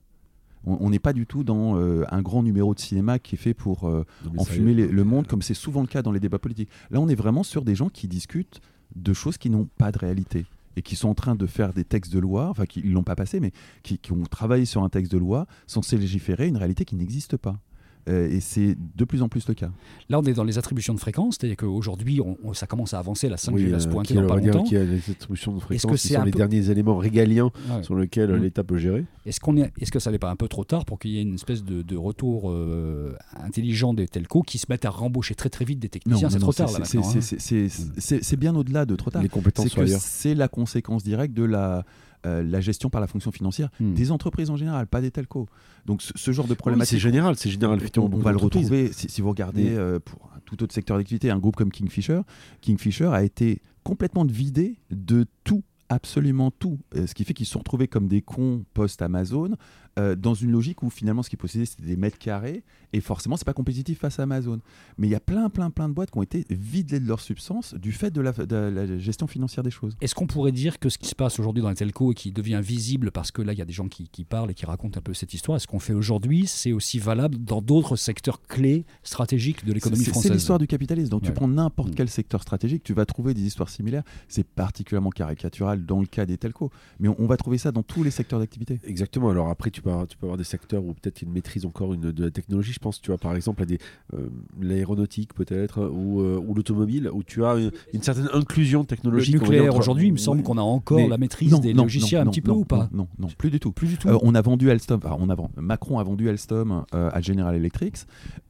On 0.65 0.89
n'est 0.89 0.99
pas 0.99 1.13
du 1.13 1.25
tout 1.25 1.43
dans 1.43 1.77
euh, 1.77 2.03
un 2.09 2.21
grand 2.21 2.41
numéro 2.43 2.73
de 2.73 2.79
cinéma 2.79 3.19
qui 3.19 3.35
est 3.35 3.37
fait 3.37 3.53
pour 3.53 3.87
euh, 3.87 4.03
enfumer 4.37 4.73
les- 4.73 4.87
le 4.87 5.03
monde, 5.03 5.27
comme 5.27 5.41
c'est 5.41 5.53
souvent 5.53 5.81
le 5.81 5.87
cas 5.87 6.01
dans 6.01 6.11
les 6.11 6.19
débats 6.19 6.39
politiques. 6.39 6.69
Là, 6.91 6.99
on 6.99 7.07
est 7.07 7.15
vraiment 7.15 7.43
sur 7.43 7.63
des 7.63 7.75
gens 7.75 7.89
qui 7.89 8.07
discutent 8.07 8.61
de 8.95 9.13
choses 9.13 9.37
qui 9.37 9.49
n'ont 9.49 9.67
pas 9.77 9.91
de 9.91 9.97
réalité 9.99 10.45
et 10.77 10.81
qui 10.81 10.95
sont 10.95 11.07
en 11.09 11.13
train 11.15 11.35
de 11.35 11.45
faire 11.45 11.71
des 11.73 11.83
textes 11.83 12.11
de 12.13 12.19
loi, 12.19 12.49
enfin 12.49 12.65
qui 12.65 12.83
ne 12.83 12.91
l'ont 12.93 13.03
pas 13.03 13.15
passé, 13.15 13.39
mais 13.39 13.51
qui, 13.83 13.97
qui 13.97 14.11
ont 14.11 14.23
travaillé 14.23 14.65
sur 14.65 14.83
un 14.83 14.89
texte 14.89 15.11
de 15.11 15.17
loi 15.17 15.47
censé 15.67 15.97
légiférer 15.97 16.47
une 16.47 16.57
réalité 16.57 16.83
qui 16.85 16.95
n'existe 16.95 17.37
pas. 17.37 17.57
Euh, 18.07 18.29
et 18.29 18.39
c'est 18.39 18.75
de 18.95 19.03
plus 19.03 19.23
en 19.23 19.29
plus 19.29 19.47
le 19.47 19.55
cas. 19.55 19.71
Là, 20.09 20.19
on 20.19 20.23
est 20.23 20.33
dans 20.33 20.43
les 20.43 20.59
attributions 20.59 20.93
de 20.93 20.99
fréquence, 20.99 21.37
c'est-à-dire 21.39 21.57
qu'aujourd'hui, 21.57 22.21
on- 22.21 22.37
on- 22.43 22.53
ça 22.53 22.67
commence 22.67 22.93
à 22.93 22.99
avancer, 22.99 23.29
la 23.29 23.37
5G 23.37 23.65
Oui, 23.65 23.71
va 23.71 23.79
se 23.79 23.87
euh, 23.87 23.91
pointer 23.91 24.13
dans 24.13 24.23
on 24.23 24.27
pas 24.27 24.35
longtemps. 24.37 24.63
qui 24.63 24.77
a 24.77 24.83
les 24.83 24.99
attributions 25.09 25.53
de 25.55 25.59
fréquence, 25.59 25.91
que 25.91 25.97
qui 25.97 26.07
c'est 26.09 26.13
sont 26.13 26.23
les 26.23 26.31
peu- 26.31 26.37
derniers 26.37 26.69
éléments 26.69 26.97
régaliens 26.97 27.45
Ouais. 27.69 27.81
sur 27.81 27.95
lesquels 27.95 28.31
Mm. 28.31 28.41
l'État 28.43 28.63
peut 28.63 28.77
gérer. 28.77 29.05
Est-ce 29.25 29.39
qu'on 29.39 29.57
est, 29.57 29.71
est-ce 29.81 29.91
que 29.91 29.99
ça 29.99 30.11
n'est 30.11 30.19
pas 30.19 30.29
un 30.29 30.35
peu 30.35 30.47
trop 30.47 30.63
tard 30.63 30.85
pour 30.85 30.99
qu'il 30.99 31.11
y 31.11 31.17
ait 31.17 31.23
une 31.23 31.33
espèce 31.33 31.63
de, 31.63 31.81
de 31.81 31.97
retour 31.97 32.51
euh, 32.51 33.15
intelligent 33.43 33.93
des 33.95 34.07
telcos 34.07 34.43
qui 34.43 34.59
se 34.59 34.67
mettent 34.69 34.85
à 34.85 34.91
rembaucher 34.91 35.33
très 35.33 35.49
très 35.49 35.65
vite 35.65 35.79
des 35.79 35.89
techniciens? 35.89 36.29
C'est 36.29 36.37
trop 36.39 36.53
tard 36.53 36.67
là 36.71 36.85
c'est- 36.85 36.97
maintenant. 36.97 37.09
hein. 37.11 38.35
bien 38.37 38.55
au-delà 38.55 38.85
de 38.85 38.95
trop 38.95 39.09
tard. 39.09 39.23
Les 39.23 39.29
compétences 39.29 39.75
c'est 39.99 40.35
la 40.35 40.47
conséquence 40.47 41.03
directe 41.03 41.33
de 41.33 41.43
la, 41.43 41.85
euh, 42.25 42.43
la 42.43 42.59
gestion 42.61 42.89
par 42.89 42.99
la 43.01 43.07
fonction 43.07 43.31
financière 43.31 43.69
Hmm. 43.79 43.93
des 43.93 44.11
entreprises 44.11 44.49
en 44.49 44.55
général, 44.57 44.87
pas 44.87 45.01
des 45.01 45.11
telcos. 45.11 45.47
Donc 45.85 46.01
ce, 46.01 46.11
ce 46.15 46.31
genre 46.31 46.45
de 46.47 46.51
Oui, 46.51 46.55
problématique, 46.57 46.91
c'est 46.93 46.99
général, 46.99 47.35
c'est 47.37 47.49
général. 47.49 47.79
on, 47.97 48.01
on 48.01 48.17
va 48.17 48.31
le 48.31 48.37
retrouver 48.37 48.91
si, 48.91 49.09
si 49.09 49.21
vous 49.21 49.29
regardez 49.29 49.71
Mm. 49.71 49.77
euh, 49.77 49.99
pour 49.99 50.29
un 50.35 50.39
tout 50.45 50.61
autre 50.63 50.73
secteur 50.73 50.97
d'activité, 50.97 51.29
un 51.31 51.39
groupe 51.39 51.55
comme 51.55 51.71
Kingfisher. 51.71 52.21
Kingfisher 52.61 53.07
a 53.13 53.23
été 53.23 53.61
complètement 53.83 54.25
vidé 54.25 54.77
de 54.91 55.25
tout, 55.43 55.63
absolument 55.89 56.51
tout. 56.51 56.79
Euh, 56.95 57.05
ce 57.07 57.13
qui 57.13 57.23
fait 57.23 57.33
qu'ils 57.33 57.45
se 57.45 57.51
sont 57.53 57.59
retrouvés 57.59 57.87
comme 57.87 58.07
des 58.07 58.21
cons 58.21 58.63
post-Amazon 58.73 59.55
euh, 59.97 60.15
dans 60.15 60.33
une 60.33 60.51
logique 60.51 60.83
où 60.83 60.89
finalement 60.89 61.23
ce 61.23 61.29
qu'ils 61.29 61.39
possédaient 61.39 61.65
c'était 61.65 61.83
des 61.85 61.95
mètres 61.95 62.17
carrés 62.17 62.63
et 62.91 62.99
forcément 62.99 63.37
c'est 63.37 63.45
pas 63.45 63.53
compétitif 63.53 63.99
face 63.99 64.19
à 64.19 64.23
Amazon. 64.23 64.59
Mais 64.97 65.07
il 65.07 65.11
y 65.11 65.15
a 65.15 65.19
plein 65.19 65.49
plein 65.49 65.69
plein 65.69 65.87
de 65.89 65.93
boîtes 65.93 66.11
qui 66.11 66.17
ont 66.17 66.23
été 66.23 66.45
vidées 66.49 66.99
de 66.99 67.07
leur 67.07 67.21
substance 67.21 67.73
du 67.75 67.91
fait 67.91 68.11
de 68.11 68.21
la, 68.21 68.31
de 68.33 68.55
la 68.55 68.97
gestion 68.99 69.27
financière 69.27 69.63
des 69.63 69.71
choses. 69.71 69.95
Est-ce 70.01 70.13
qu'on 70.15 70.27
pourrait 70.27 70.51
dire 70.51 70.79
que 70.79 70.89
ce 70.89 70.97
qui 70.97 71.07
se 71.07 71.15
passe 71.15 71.39
aujourd'hui 71.39 71.63
dans 71.63 71.69
les 71.69 71.75
telcos 71.75 72.11
et 72.11 72.15
qui 72.15 72.31
devient 72.31 72.61
visible 72.61 73.11
parce 73.11 73.31
que 73.31 73.41
là 73.41 73.53
il 73.53 73.59
y 73.59 73.61
a 73.61 73.65
des 73.65 73.73
gens 73.73 73.87
qui, 73.87 74.09
qui 74.09 74.25
parlent 74.25 74.51
et 74.51 74.53
qui 74.53 74.65
racontent 74.65 74.99
un 74.99 75.01
peu 75.01 75.13
cette 75.13 75.33
histoire, 75.33 75.55
est-ce 75.55 75.67
qu'on 75.67 75.79
fait 75.79 75.93
aujourd'hui 75.93 76.45
c'est 76.45 76.73
aussi 76.73 76.99
valable 76.99 77.37
dans 77.37 77.61
d'autres 77.61 77.95
secteurs 77.95 78.41
clés 78.41 78.85
stratégiques 79.03 79.65
de 79.65 79.71
l'économie 79.73 80.03
française 80.03 80.23
C'est 80.31 80.33
l'histoire 80.33 80.59
du 80.59 80.67
capitalisme. 80.67 81.09
Donc 81.09 81.23
tu 81.23 81.31
prends 81.31 81.47
n'importe 81.47 81.85
Mm. 81.91 81.95
quel 81.95 82.09
secteur 82.09 82.41
stratégique, 82.41 82.83
tu 82.83 82.93
vas 82.93 83.05
trouver 83.05 83.33
des 83.33 83.43
histoires 83.43 83.69
similaires. 83.69 84.03
C'est 84.27 84.45
particulièrement 84.47 85.09
caricatural 85.09 85.85
dans 85.85 85.99
le 85.99 86.05
cas 86.05 86.25
des 86.25 86.37
telcos, 86.37 86.71
mais 86.99 87.07
on, 87.07 87.15
on 87.19 87.27
va 87.27 87.37
trouver 87.37 87.57
ça 87.57 87.71
dans 87.71 87.83
tous 87.83 88.03
les 88.03 88.11
secteurs 88.11 88.39
d'activité. 88.39 88.79
Exactement. 88.83 89.29
Alors 89.29 89.49
après, 89.49 89.71
tu 89.71 89.81
peux 89.85 89.91
avoir, 89.91 90.07
tu 90.07 90.17
peux 90.17 90.25
avoir 90.25 90.37
des 90.37 90.43
secteurs 90.43 90.83
où 90.83 90.93
peut-être 90.93 91.21
il 91.21 91.25
y 91.25 91.27
a 91.27 91.29
une 91.29 91.33
maîtrise 91.33 91.65
encore 91.65 91.93
une, 91.93 92.11
de 92.11 92.23
la 92.23 92.31
technologie. 92.31 92.73
Je 92.73 92.79
pense, 92.79 92.99
tu 93.01 93.11
vois, 93.11 93.17
par 93.17 93.35
exemple, 93.35 93.61
à 93.61 93.65
des 93.65 93.77
euh, 94.13 94.27
l'aéronautique 94.61 95.33
peut-être 95.33 95.85
ou, 95.87 96.21
euh, 96.21 96.41
ou 96.45 96.53
l'automobile, 96.53 97.09
où 97.13 97.23
tu 97.23 97.45
as 97.45 97.55
une, 97.55 97.71
une 97.93 98.01
certaine 98.01 98.29
inclusion 98.33 98.81
Le 98.81 98.85
technologique. 98.87 99.31
dire, 99.35 99.41
nucléaire 99.43 99.75
aujourd'hui, 99.75 100.07
il 100.07 100.13
me 100.13 100.17
semble 100.17 100.39
Ouais. 100.39 100.43
qu'on 100.43 100.57
a 100.57 100.61
encore 100.61 100.97
Mais 100.97 101.07
la 101.07 101.17
maîtrise 101.17 101.51
Non, 101.51 101.59
des 101.59 101.73
non, 101.73 101.83
logiciels 101.83 102.21
non, 102.23 102.27
un 102.27 102.31
petit 102.31 102.41
peu 102.41 102.51
ou 102.51 102.65
pas 102.65 102.89
non, 102.91 103.07
non, 103.19 103.27
plus 103.37 103.49
du 103.51 103.59
tout. 103.59 103.71
Plus 103.71 103.87
du 103.87 103.97
tout. 103.97 104.07
Euh, 104.09 104.17
on 104.21 104.35
a 104.35 104.41
vendu 104.41 104.69
Alstom, 104.71 104.99
enfin, 105.03 105.15
on 105.19 105.29
a 105.29 105.35
vendu- 105.35 105.53
Macron 105.57 105.99
a 105.99 106.03
vendu 106.03 106.27
Alstom 106.29 106.83
à 106.91 107.21
General 107.21 107.55
Electric. 107.55 107.95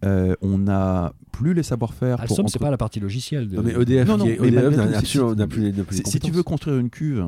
On 0.03 0.57
n'a 0.57 1.13
plus 1.31 1.53
les 1.53 1.63
savoir-faire. 1.63 2.21
Alstom, 2.21 2.47
c'est 2.47 2.55
entre- 2.55 2.59
pas 2.65 2.71
la 2.71 2.77
partie 2.77 2.99
logicielle. 2.99 3.49
De... 3.49 3.57
Non, 3.57 3.63
mais 3.63 3.73
EDF, 3.73 4.07
Non, 4.07 4.17
non, 4.17 4.25
mais 4.25 4.33
EDF 4.35 4.77
n'a 5.35 5.47
plus 5.47 5.73
plus 5.73 6.01
Si, 6.05 6.19
tu 6.19 6.31
veux 6.31 6.43
construire 6.43 6.77
une 6.77 6.89
cuve 6.89 7.25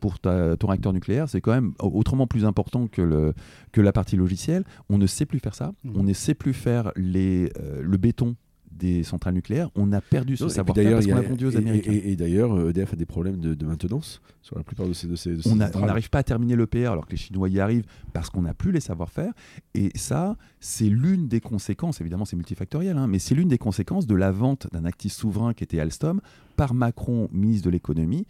pour 0.00 0.18
ta- 0.18 0.56
ton 0.56 0.68
réacteur 0.68 0.92
nucléaire, 0.92 1.28
c'est 1.28 1.40
quand 1.40 1.52
même 1.52 1.72
autrement 1.78 2.26
plus 2.26 2.44
important 2.44 2.86
que, 2.86 3.02
le, 3.02 3.34
que 3.72 3.80
la 3.80 3.92
partie 3.92 4.16
logicielle. 4.16 4.64
On 4.88 4.98
ne 4.98 5.06
sait 5.06 5.26
plus 5.26 5.38
faire 5.40 5.54
ça. 5.54 5.72
Mhm. 5.84 5.92
On 5.96 6.02
ne 6.02 6.12
sait 6.12 6.34
plus 6.34 6.52
faire 6.54 6.92
les, 6.96 7.50
euh, 7.60 7.80
le 7.82 7.96
béton 7.96 8.36
des 8.72 9.02
centrales 9.02 9.34
nucléaires. 9.34 9.68
On 9.74 9.92
a 9.92 10.00
perdu 10.00 10.38
ce 10.38 10.48
savoir-faire 10.48 10.92
parce 10.92 11.04
qu'on 11.04 11.12
a- 11.12 11.20
l'a 11.20 11.28
vendu 11.28 11.44
aux 11.44 11.50
et- 11.50 11.56
Américains. 11.56 11.92
Et, 11.92 12.12
et 12.12 12.16
d'ailleurs, 12.16 12.54
euh, 12.56 12.70
EDF 12.70 12.94
a 12.94 12.96
des 12.96 13.04
problèmes 13.04 13.38
de, 13.38 13.52
de 13.52 13.66
maintenance 13.66 14.22
sur 14.40 14.56
la 14.56 14.64
plupart 14.64 14.86
de 14.88 14.94
ces, 14.94 15.06
de 15.06 15.16
ces, 15.16 15.36
de 15.36 15.42
ces 15.42 15.50
on 15.50 15.56
n'arrive 15.56 16.08
pas 16.08 16.20
à 16.20 16.22
terminer 16.22 16.56
l'EPR 16.56 16.86
alors 16.92 17.04
que 17.04 17.10
les 17.10 17.18
Chinois 17.18 17.50
y 17.50 17.60
arrivent 17.60 17.84
parce 18.14 18.30
qu'on 18.30 18.40
n'a 18.42 18.54
plus 18.54 18.72
les 18.72 18.80
savoir-faire. 18.80 19.32
Et 19.74 19.90
ça, 19.96 20.36
c'est 20.60 20.88
l'une 20.88 21.28
des 21.28 21.40
conséquences, 21.40 22.00
évidemment 22.00 22.24
c'est 22.24 22.36
multifactoriel, 22.36 22.96
hein, 22.96 23.06
mais 23.06 23.18
c'est 23.18 23.34
l'une 23.34 23.48
des 23.48 23.58
conséquences 23.58 24.06
de 24.06 24.14
la 24.14 24.30
vente 24.30 24.66
d'un 24.72 24.86
actif 24.86 25.12
souverain 25.12 25.52
qui 25.52 25.62
était 25.64 25.78
Alstom 25.80 26.22
par 26.56 26.72
Macron, 26.72 27.28
ministre 27.32 27.66
de 27.66 27.70
l'économie. 27.70 28.26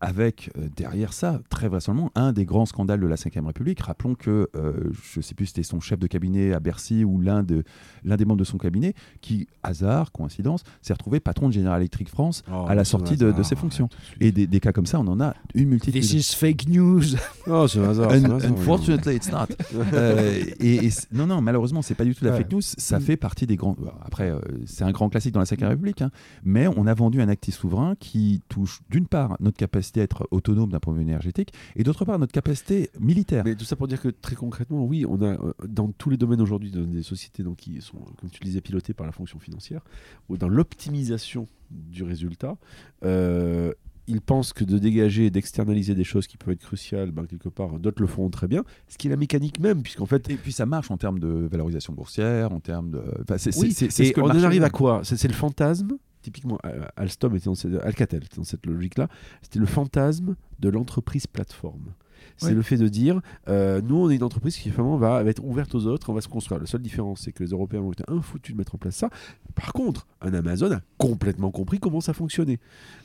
Avec 0.00 0.50
euh, 0.58 0.68
derrière 0.76 1.12
ça, 1.12 1.40
très 1.48 1.68
vraisemblablement, 1.68 2.10
un 2.14 2.32
des 2.32 2.44
grands 2.44 2.66
scandales 2.66 3.00
de 3.00 3.06
la 3.06 3.14
Ve 3.16 3.46
République. 3.46 3.80
Rappelons 3.80 4.14
que, 4.14 4.48
euh, 4.56 4.72
je 5.12 5.18
ne 5.20 5.22
sais 5.22 5.34
plus 5.34 5.46
si 5.46 5.52
c'était 5.52 5.62
son 5.62 5.80
chef 5.80 5.98
de 5.98 6.06
cabinet 6.06 6.52
à 6.52 6.60
Bercy 6.60 7.04
ou 7.04 7.20
l'un 7.20 7.42
de, 7.42 7.64
l'un 8.04 8.16
des 8.16 8.24
membres 8.24 8.40
de 8.40 8.44
son 8.44 8.58
cabinet, 8.58 8.94
qui, 9.22 9.46
hasard, 9.62 10.12
coïncidence, 10.12 10.62
s'est 10.82 10.92
retrouvé 10.92 11.20
patron 11.20 11.48
de 11.48 11.54
General 11.54 11.80
Electric 11.80 12.08
France 12.08 12.42
Oh, 12.52 12.66
à 12.68 12.74
la 12.74 12.84
sortie 12.84 13.16
de, 13.16 13.32
ses 13.42 13.56
fonctions. 13.56 13.88
Et 14.20 14.30
des, 14.32 14.46
des 14.46 14.60
cas 14.60 14.72
comme 14.72 14.86
ça, 14.86 15.00
on 15.00 15.06
en 15.06 15.20
a 15.20 15.34
une 15.54 15.68
multitude. 15.68 16.02
This 16.02 16.12
is 16.12 16.34
fake 16.36 16.68
news. 16.68 17.02
Oh, 17.46 17.66
c'est 17.68 17.78
un 17.78 17.90
hasard. 17.90 18.10
unfortunately, 18.12 19.16
it's 19.16 19.30
not. 19.30 19.46
Euh, 19.92 20.42
et, 20.60 20.76
et 20.86 20.90
c- 20.90 21.06
non, 21.12 21.26
non, 21.26 21.40
malheureusement, 21.40 21.82
c'est 21.82 21.94
pas 21.94 22.04
du 22.04 22.14
tout 22.14 22.24
la 22.24 22.32
Ouais. 22.32 22.38
fake 22.38 22.52
news. 22.52 22.60
Ça 22.62 22.98
Mm. 22.98 23.02
fait 23.02 23.16
partie 23.16 23.46
des 23.46 23.56
grands. 23.56 23.76
Après, 24.04 24.30
euh, 24.30 24.38
c'est 24.66 24.82
un 24.84 24.90
grand 24.92 25.08
classique 25.08 25.32
dans 25.34 25.40
la 25.40 25.44
Ve 25.46 25.68
République, 25.68 26.02
hein. 26.02 26.10
mais 26.44 26.66
on 26.68 26.86
a 26.86 26.94
vendu 26.94 27.20
un 27.20 27.28
actif 27.28 27.54
souverain 27.54 27.94
qui 28.00 28.40
touche 28.48 28.80
d'une 28.90 29.06
part 29.06 29.36
notre 29.40 29.56
capacité 29.56 29.83
à 30.00 30.02
être 30.02 30.26
autonome 30.30 30.70
d'un 30.70 30.80
point 30.80 30.92
de 30.92 30.98
vue 30.98 31.04
énergétique, 31.04 31.52
et 31.76 31.82
d'autre 31.82 32.04
part 32.04 32.18
notre 32.18 32.32
capacité 32.32 32.90
militaire. 32.98 33.44
Mais 33.44 33.54
tout 33.54 33.64
ça 33.64 33.76
pour 33.76 33.88
dire 33.88 34.00
que 34.00 34.08
très 34.08 34.36
concrètement, 34.36 34.84
oui, 34.84 35.04
on 35.08 35.20
a 35.22 35.32
euh, 35.32 35.52
dans 35.66 35.88
tous 35.88 36.10
les 36.10 36.16
domaines 36.16 36.40
aujourd'hui 36.40 36.70
dans 36.70 36.82
des 36.82 37.02
sociétés 37.02 37.42
donc, 37.42 37.56
qui 37.58 37.80
sont, 37.80 37.98
comme 38.20 38.30
tu 38.30 38.40
le 38.42 38.46
disais, 38.46 38.60
pilotées 38.60 38.94
par 38.94 39.06
la 39.06 39.12
fonction 39.12 39.38
financière, 39.38 39.82
ou 40.28 40.36
dans 40.36 40.48
l'optimisation 40.48 41.46
du 41.70 42.02
résultat, 42.02 42.56
euh, 43.04 43.72
ils 44.06 44.20
pensent 44.20 44.52
que 44.52 44.64
de 44.64 44.78
dégager 44.78 45.26
et 45.26 45.30
d'externaliser 45.30 45.94
des 45.94 46.04
choses 46.04 46.26
qui 46.26 46.36
peuvent 46.36 46.52
être 46.52 46.60
cruciales, 46.60 47.10
ben, 47.10 47.26
quelque 47.26 47.48
part, 47.48 47.78
d'autres 47.78 48.02
le 48.02 48.06
feront 48.06 48.28
très 48.28 48.48
bien, 48.48 48.62
ce 48.88 48.98
qui 48.98 49.06
est 49.06 49.10
la 49.10 49.16
mécanique 49.16 49.60
même, 49.60 49.82
puisqu'en 49.82 50.06
fait, 50.06 50.28
Et 50.30 50.36
puis 50.36 50.52
ça 50.52 50.66
marche 50.66 50.90
en 50.90 50.98
termes 50.98 51.18
de 51.18 51.48
valorisation 51.50 51.92
boursière, 51.92 52.52
en 52.52 52.60
termes 52.60 52.90
de. 52.90 53.02
Enfin, 53.22 53.38
c'est, 53.38 53.56
oui, 53.58 53.72
ce 53.72 54.20
on 54.20 54.24
en 54.24 54.42
arrive 54.42 54.64
à 54.64 54.70
quoi? 54.70 55.00
C'est 55.04 55.26
le 55.26 55.34
fantasme. 55.34 55.96
Typiquement, 56.24 56.58
euh, 56.64 56.86
Alstom 56.96 57.36
était 57.36 57.44
dans 57.44 57.54
cette, 57.54 57.74
Alcatel 57.82 58.24
était 58.24 58.38
dans 58.38 58.44
cette 58.44 58.64
logique-là. 58.64 59.08
C'était 59.42 59.58
le 59.58 59.66
fantasme 59.66 60.36
de 60.58 60.70
l'entreprise 60.70 61.26
plateforme. 61.26 61.92
C'est 62.36 62.52
le 62.54 62.62
fait 62.62 62.76
de 62.76 62.88
dire, 62.88 63.20
euh, 63.48 63.80
nous, 63.82 63.96
on 63.96 64.10
est 64.10 64.16
une 64.16 64.22
entreprise 64.22 64.56
qui 64.56 64.70
finalement 64.70 64.96
va, 64.96 65.22
va 65.22 65.30
être 65.30 65.44
ouverte 65.44 65.74
aux 65.74 65.86
autres, 65.86 66.10
on 66.10 66.14
va 66.14 66.20
se 66.20 66.28
construire. 66.28 66.60
La 66.60 66.66
seule 66.66 66.82
différence, 66.82 67.20
c'est 67.22 67.32
que 67.32 67.42
les 67.44 67.50
Européens 67.50 67.80
ont 67.80 67.92
été 67.92 68.04
infoutus 68.08 68.54
de 68.54 68.58
mettre 68.58 68.74
en 68.74 68.78
place 68.78 68.96
ça. 68.96 69.10
Par 69.54 69.72
contre, 69.72 70.06
un 70.20 70.34
Amazon 70.34 70.72
a 70.72 70.80
complètement 70.98 71.50
compris 71.50 71.78
comment 71.78 72.00
ça 72.00 72.12
fonctionnait. 72.12 72.58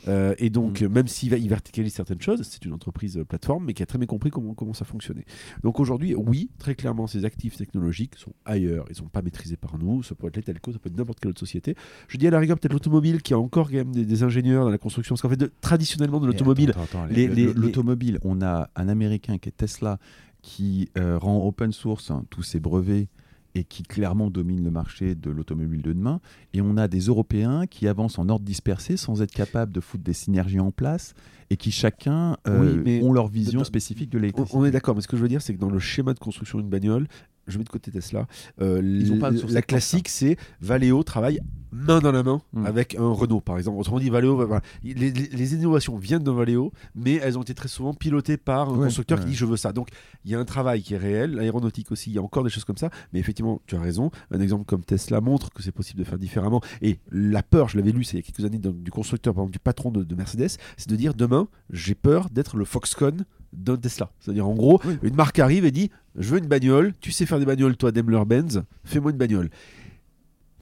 Euh, 0.08 0.34
et 0.40 0.50
donc, 0.50 0.82
Mm. 0.82 0.88
même 0.88 1.08
s'il 1.08 1.30
va- 1.30 1.38
il 1.38 1.48
verticalise 1.50 1.94
certaines 1.94 2.22
choses, 2.22 2.42
c'est 2.44 2.66
une 2.66 2.74
entreprise 2.74 3.18
euh, 3.18 3.24
plateforme, 3.26 3.66
mais 3.66 3.74
qui 3.74 3.84
a 3.84 3.86
très 3.86 3.98
bien 3.98 4.08
compris 4.08 4.30
comment, 4.32 4.54
comment 4.54 4.74
ça 4.74 4.86
fonctionnait. 4.86 5.26
Donc 5.64 5.80
aujourd'hui, 5.80 6.16
oui, 6.16 6.50
très 6.58 6.76
clairement, 6.76 7.08
ces 7.08 7.26
actifs 7.26 7.56
technologiques 7.58 8.16
sont 8.18 8.34
ailleurs. 8.46 8.86
Ils 8.90 8.92
ne 8.94 8.96
sont 8.98 9.06
pas 9.10 9.22
maîtrisés 9.22 9.58
par 9.58 9.78
nous. 9.78 10.02
Ça 10.04 10.16
peut 10.16 10.28
être 10.28 10.38
les 10.38 10.44
telcos, 10.44 10.72
ça 10.74 10.80
peut 10.80 10.90
être 10.90 10.98
n'importe 10.98 11.20
quelle 11.20 11.32
autre 11.32 11.40
société. 11.40 11.76
Je 12.08 12.18
dis 12.18 12.28
à 12.28 12.32
la 12.32 12.40
rigueur 12.40 12.58
peut-être 12.58 12.74
l'automobile, 12.74 13.22
qui 13.22 13.34
a 13.34 13.40
encore 13.40 13.70
quand 13.70 13.76
même 13.78 13.92
des, 13.92 14.06
des 14.06 14.24
ingénieurs 14.24 14.64
dans 14.66 14.70
la 14.72 14.78
construction. 14.78 15.14
Parce 15.16 15.22
qu'en 15.22 15.30
fait, 15.30 15.38
de- 15.38 15.52
traditionnellement, 15.62 16.20
de 16.20 16.26
l'automobile, 16.28 16.74
les- 17.16 17.28
l'automobile, 17.54 18.20
on 18.24 18.42
a 18.42 18.70
un 18.76 18.88
américain 18.90 19.09
qui 19.18 19.32
est 19.32 19.58
Tesla 19.58 19.98
qui 20.42 20.90
euh, 20.98 21.18
rend 21.18 21.46
open 21.46 21.72
source 21.72 22.12
hein, 22.12 22.24
tous 22.30 22.44
ses 22.44 22.60
brevets 22.60 23.08
et 23.56 23.64
qui 23.64 23.84
clairement 23.84 24.30
domine 24.30 24.64
le 24.64 24.70
marché 24.70 25.16
de 25.16 25.32
l'automobile 25.32 25.82
de 25.82 25.92
demain. 25.92 26.22
Et 26.54 26.62
on 26.62 26.78
a 26.78 26.88
des 26.88 27.00
Européens 27.00 27.66
qui 27.66 27.88
avancent 27.88 28.20
en 28.20 28.30
ordre 28.30 28.46
dispersé 28.46 28.96
sans 28.96 29.22
être 29.22 29.32
capables 29.32 29.72
de 29.72 29.80
foutre 29.80 30.04
des 30.04 30.14
synergies 30.14 30.60
en 30.60 30.72
place 30.72 31.14
et 31.50 31.58
qui 31.58 31.72
chacun 31.72 32.38
euh, 32.48 32.76
Oui, 32.76 32.82
mais 32.86 33.04
ont 33.04 33.12
leur 33.12 33.28
vision 33.28 33.64
spécifique 33.64 34.12
de 34.12 34.20
l'électricité. 34.20 34.56
on 34.56 34.66
est 34.66 34.72
d'accord. 34.72 34.96
Mais 34.96 35.02
ce 35.02 35.08
que 35.08 35.18
je 35.18 35.22
veux 35.22 35.28
dire, 35.28 35.42
c'est 35.42 35.56
que 35.56 35.60
dans 35.60 35.72
le 35.72 35.80
schéma 35.80 36.14
de 36.14 36.20
construction 36.20 36.60
d'une 36.60 36.70
bagnole, 36.70 37.08
je 37.52 37.58
mets 37.58 37.64
de 37.64 37.70
côté 37.70 37.92
Tesla, 37.92 38.28
euh, 38.62 38.82
Ils 38.84 39.12
ont 39.14 39.20
pas 39.20 39.32
la 39.32 39.62
classique, 39.62 40.10
c'est 40.10 40.38
Valeo 40.62 41.04
travaille 41.04 41.42
main 41.72 42.00
dans 42.00 42.12
la 42.12 42.24
main 42.24 42.42
Mm. 42.54 42.66
avec 42.66 42.96
un 42.96 43.10
Renault, 43.12 43.42
par 43.42 43.60
exemple. 43.60 43.78
Autrement 43.80 44.00
dit, 44.00 44.10
Valeo, 44.10 44.36
voilà. 44.36 44.62
les, 44.84 44.94
les- 44.96 45.12
les 45.12 45.54
innovations 45.54 45.98
viennent 45.98 46.24
de 46.24 46.32
Valeo, 46.32 46.72
mais 46.96 47.16
elles 47.24 47.38
ont 47.38 47.44
été 47.44 47.54
très 47.54 47.68
souvent 47.68 47.94
pilotées 47.94 48.38
par 48.38 48.70
un 48.70 48.74
Ouais, 48.78 48.86
constructeur 48.86 49.20
qui 49.20 49.28
dit 49.28 49.36
je 49.36 49.46
veux 49.46 49.56
ça. 49.58 49.72
Donc 49.72 49.90
il 50.26 50.32
y 50.32 50.36
a 50.36 50.40
un 50.40 50.46
travail 50.46 50.82
qui 50.82 50.96
est 50.96 50.98
réel, 50.98 51.36
l'aéronautique 51.36 51.92
aussi, 51.92 52.10
il 52.10 52.14
y 52.16 52.18
a 52.18 52.24
encore 52.24 52.44
des 52.44 52.50
choses 52.50 52.66
comme 52.66 52.78
ça. 52.78 52.90
Mais 53.14 53.20
effectivement, 53.20 53.62
tu 53.68 53.76
as 53.76 53.80
raison. 53.82 54.10
Un 54.32 54.42
exemple 54.42 54.66
comme 54.66 54.84
Tesla 54.84 55.22
montre 55.22 55.52
que 55.52 55.62
c'est 55.62 55.72
possible 55.72 56.00
de 56.00 56.06
faire 56.06 56.18
différemment. 56.18 56.60
Et 56.82 56.98
la 57.12 57.44
peur, 57.44 57.70
je 57.70 57.78
l'avais 57.78 57.92
lu, 57.92 58.04
c'est 58.04 58.18
il 58.18 58.22
y 58.22 58.24
a 58.24 58.26
quelques 58.32 58.46
années, 58.46 58.58
donc, 58.58 58.82
du 58.82 58.90
constructeur, 58.90 59.36
par 59.36 59.44
exemple, 59.44 59.54
du 59.54 59.60
patron 59.60 59.92
de, 59.92 60.04
de 60.04 60.16
Mercedes, 60.16 60.50
c'est 60.76 60.90
de 60.90 60.96
dire 60.96 61.14
demain, 61.14 61.48
j'ai 61.70 61.94
peur 61.94 62.32
d'être 62.32 62.58
le 62.58 62.66
Foxconn 62.66 63.26
d'un 63.54 63.78
Tesla. 63.78 64.12
C'est-à-dire 64.20 64.48
en 64.48 64.54
gros, 64.56 64.80
Oui. 64.86 64.98
une 65.04 65.16
marque 65.16 65.40
arrive 65.40 65.66
et 65.66 65.72
dit 65.72 65.90
je 66.16 66.30
veux 66.34 66.40
une 66.40 66.48
bagnole, 66.48 66.94
tu 67.00 67.12
sais 67.12 67.26
faire 67.26 67.40
des 67.40 67.46
bagnoles 67.46 67.78
toi 67.78 67.92
Daimler-Benz, 67.92 68.64
fais-moi 68.84 69.12
une 69.12 69.18
bagnole. 69.18 69.50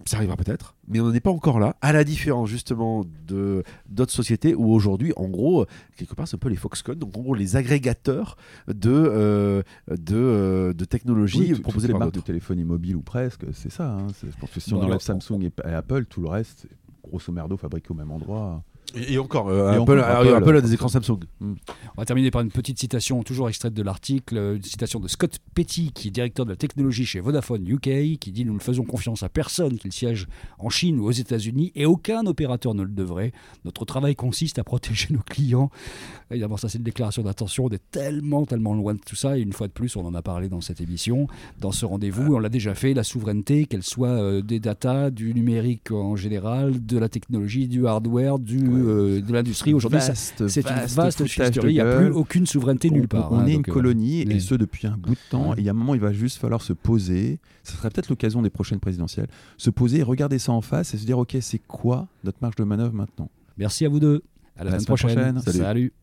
Ça 0.05 0.17
arrivera 0.17 0.37
peut-être, 0.37 0.75
mais 0.87 1.01
on 1.01 1.07
n'en 1.07 1.13
est 1.13 1.19
pas 1.19 1.31
encore 1.31 1.59
là, 1.59 1.75
à 1.81 1.91
la 1.91 2.05
différence 2.05 2.47
justement 2.47 3.03
de 3.27 3.63
d'autres 3.89 4.13
sociétés 4.13 4.55
où 4.55 4.71
aujourd'hui, 4.71 5.11
en 5.17 5.27
gros, 5.27 5.65
quelque 5.97 6.13
part, 6.15 6.29
c'est 6.29 6.35
un 6.35 6.39
peu 6.39 6.47
les 6.47 6.55
Foxconn, 6.55 6.97
donc 6.97 7.17
en 7.17 7.21
gros 7.21 7.35
les 7.35 7.57
agrégateurs 7.57 8.37
de, 8.69 8.89
euh, 8.89 9.63
de, 9.89 10.15
euh, 10.15 10.71
de 10.73 10.85
technologies 10.85 11.51
Oui, 11.55 11.59
proposées 11.59 11.89
par 11.89 11.99
marques 11.99 12.11
de 12.11 12.15
d'autres. 12.17 12.27
téléphonie 12.27 12.63
mobile 12.63 12.95
ou 12.95 13.01
presque, 13.01 13.43
c'est 13.51 13.71
ça. 13.71 13.95
hein. 13.97 14.07
Je 14.23 14.29
pense 14.39 14.51
que 14.51 14.61
si 14.61 14.71
Bon, 14.71 14.79
on 14.79 14.83
enlève 14.83 14.99
Samsung 15.01 15.41
et, 15.43 15.51
et 15.67 15.73
Apple, 15.73 16.05
tout 16.05 16.21
le 16.21 16.29
reste, 16.29 16.67
grosso 17.03 17.33
merdo 17.33 17.57
fabriqué 17.57 17.91
au 17.91 17.95
même 17.95 18.11
endroit. 18.11 18.63
Et, 18.95 19.17
encore, 19.17 19.49
euh, 19.49 19.73
Et 19.73 19.75
Apple, 19.75 19.99
encore, 19.99 20.09
Apple, 20.09 20.33
Apple 20.35 20.57
a 20.57 20.61
des 20.61 20.73
écrans 20.73 20.87
Samsung. 20.87 21.19
On 21.41 21.55
va 21.97 22.05
terminer 22.05 22.31
par 22.31 22.41
une 22.41 22.51
petite 22.51 22.79
citation, 22.79 23.21
toujours 23.23 23.49
extraite 23.49 23.73
de 23.73 23.83
l'article, 23.83 24.37
euh, 24.37 24.55
une 24.55 24.63
citation 24.63 24.99
de 24.99 25.07
Scott 25.07 25.39
Petty, 25.53 25.91
qui 25.93 26.07
est 26.07 26.11
directeur 26.11 26.45
de 26.45 26.51
la 26.51 26.55
technologie 26.55 27.05
chez 27.05 27.19
Vodafone 27.19 27.67
UK, 27.67 28.17
qui 28.19 28.31
dit 28.31 28.45
Nous 28.45 28.53
ne 28.53 28.59
faisons 28.59 28.83
confiance 28.83 29.23
à 29.23 29.29
personne, 29.29 29.77
qu'il 29.77 29.91
siège 29.91 30.27
en 30.57 30.69
Chine 30.69 30.99
ou 30.99 31.05
aux 31.05 31.11
États-Unis, 31.11 31.71
et 31.75 31.85
aucun 31.85 32.25
opérateur 32.25 32.73
ne 32.73 32.83
le 32.83 32.89
devrait. 32.89 33.33
Notre 33.65 33.83
travail 33.83 34.15
consiste 34.15 34.57
à 34.57 34.63
protéger 34.63 35.07
nos 35.11 35.19
clients. 35.19 35.69
Évidemment, 36.31 36.57
ça, 36.57 36.69
c'est 36.69 36.77
une 36.77 36.83
déclaration 36.83 37.23
d'intention. 37.23 37.65
On 37.65 37.69
est 37.69 37.91
tellement, 37.91 38.45
tellement 38.45 38.73
loin 38.73 38.93
de 38.93 38.99
tout 38.99 39.15
ça. 39.15 39.37
Et 39.37 39.41
une 39.41 39.53
fois 39.53 39.67
de 39.67 39.73
plus, 39.73 39.95
on 39.95 40.05
en 40.05 40.13
a 40.13 40.21
parlé 40.21 40.49
dans 40.49 40.61
cette 40.61 40.81
émission, 40.81 41.27
dans 41.59 41.71
ce 41.71 41.85
rendez-vous. 41.85 42.35
On 42.35 42.39
l'a 42.39 42.49
déjà 42.49 42.75
fait, 42.75 42.93
la 42.93 43.03
souveraineté, 43.03 43.65
qu'elle 43.65 43.83
soit 43.83 44.09
euh, 44.09 44.41
des 44.41 44.59
data, 44.59 45.09
du 45.09 45.33
numérique 45.33 45.91
en 45.91 46.15
général, 46.15 46.85
de 46.85 46.97
la 46.97 47.09
technologie, 47.09 47.67
du 47.67 47.87
hardware, 47.87 48.39
du, 48.39 48.76
euh, 48.77 49.21
de 49.21 49.33
l'industrie. 49.33 49.73
Aujourd'hui, 49.73 49.99
c'est 50.01 50.61
une 50.61 50.85
vaste 50.87 51.25
fumisterie. 51.27 51.71
Il 51.71 51.73
n'y 51.73 51.79
a 51.79 51.97
plus 51.97 52.11
aucune 52.11 52.45
souveraineté 52.45 52.89
nulle 52.89 53.07
part. 53.07 53.31
On, 53.31 53.37
on 53.37 53.39
hein, 53.39 53.45
est 53.45 53.53
donc, 53.53 53.67
une 53.67 53.71
euh, 53.71 53.73
colonie, 53.73 54.21
et 54.21 54.39
ce 54.39 54.55
depuis 54.55 54.87
un 54.87 54.97
bout 54.97 55.13
de 55.13 55.19
temps. 55.29 55.49
Ouais. 55.49 55.55
Et 55.57 55.61
il 55.61 55.65
y 55.65 55.69
a 55.69 55.71
un 55.71 55.75
moment, 55.75 55.95
il 55.95 56.01
va 56.01 56.13
juste 56.13 56.37
falloir 56.37 56.61
se 56.61 56.73
poser. 56.73 57.39
Ce 57.63 57.73
serait 57.73 57.89
peut-être 57.89 58.09
l'occasion 58.09 58.41
des 58.41 58.49
prochaines 58.49 58.79
présidentielles. 58.79 59.27
Se 59.57 59.69
poser, 59.69 60.03
regarder 60.03 60.39
ça 60.39 60.51
en 60.51 60.61
face 60.61 60.93
et 60.93 60.97
se 60.97 61.05
dire 61.05 61.17
ok, 61.17 61.37
c'est 61.41 61.61
quoi 61.67 62.07
notre 62.23 62.37
marge 62.41 62.55
de 62.55 62.63
manœuvre 62.63 62.93
maintenant? 62.93 63.29
Merci 63.57 63.85
à 63.85 63.89
vous 63.89 63.99
deux. 63.99 64.23
À 64.55 64.63
la, 64.63 64.71
À 64.71 64.79
semaine 64.79 64.81
semaine 64.81 64.85
prochaine. 64.85 65.15
prochaine. 65.15 65.41
Salut. 65.41 65.59
Salut. 65.59 65.93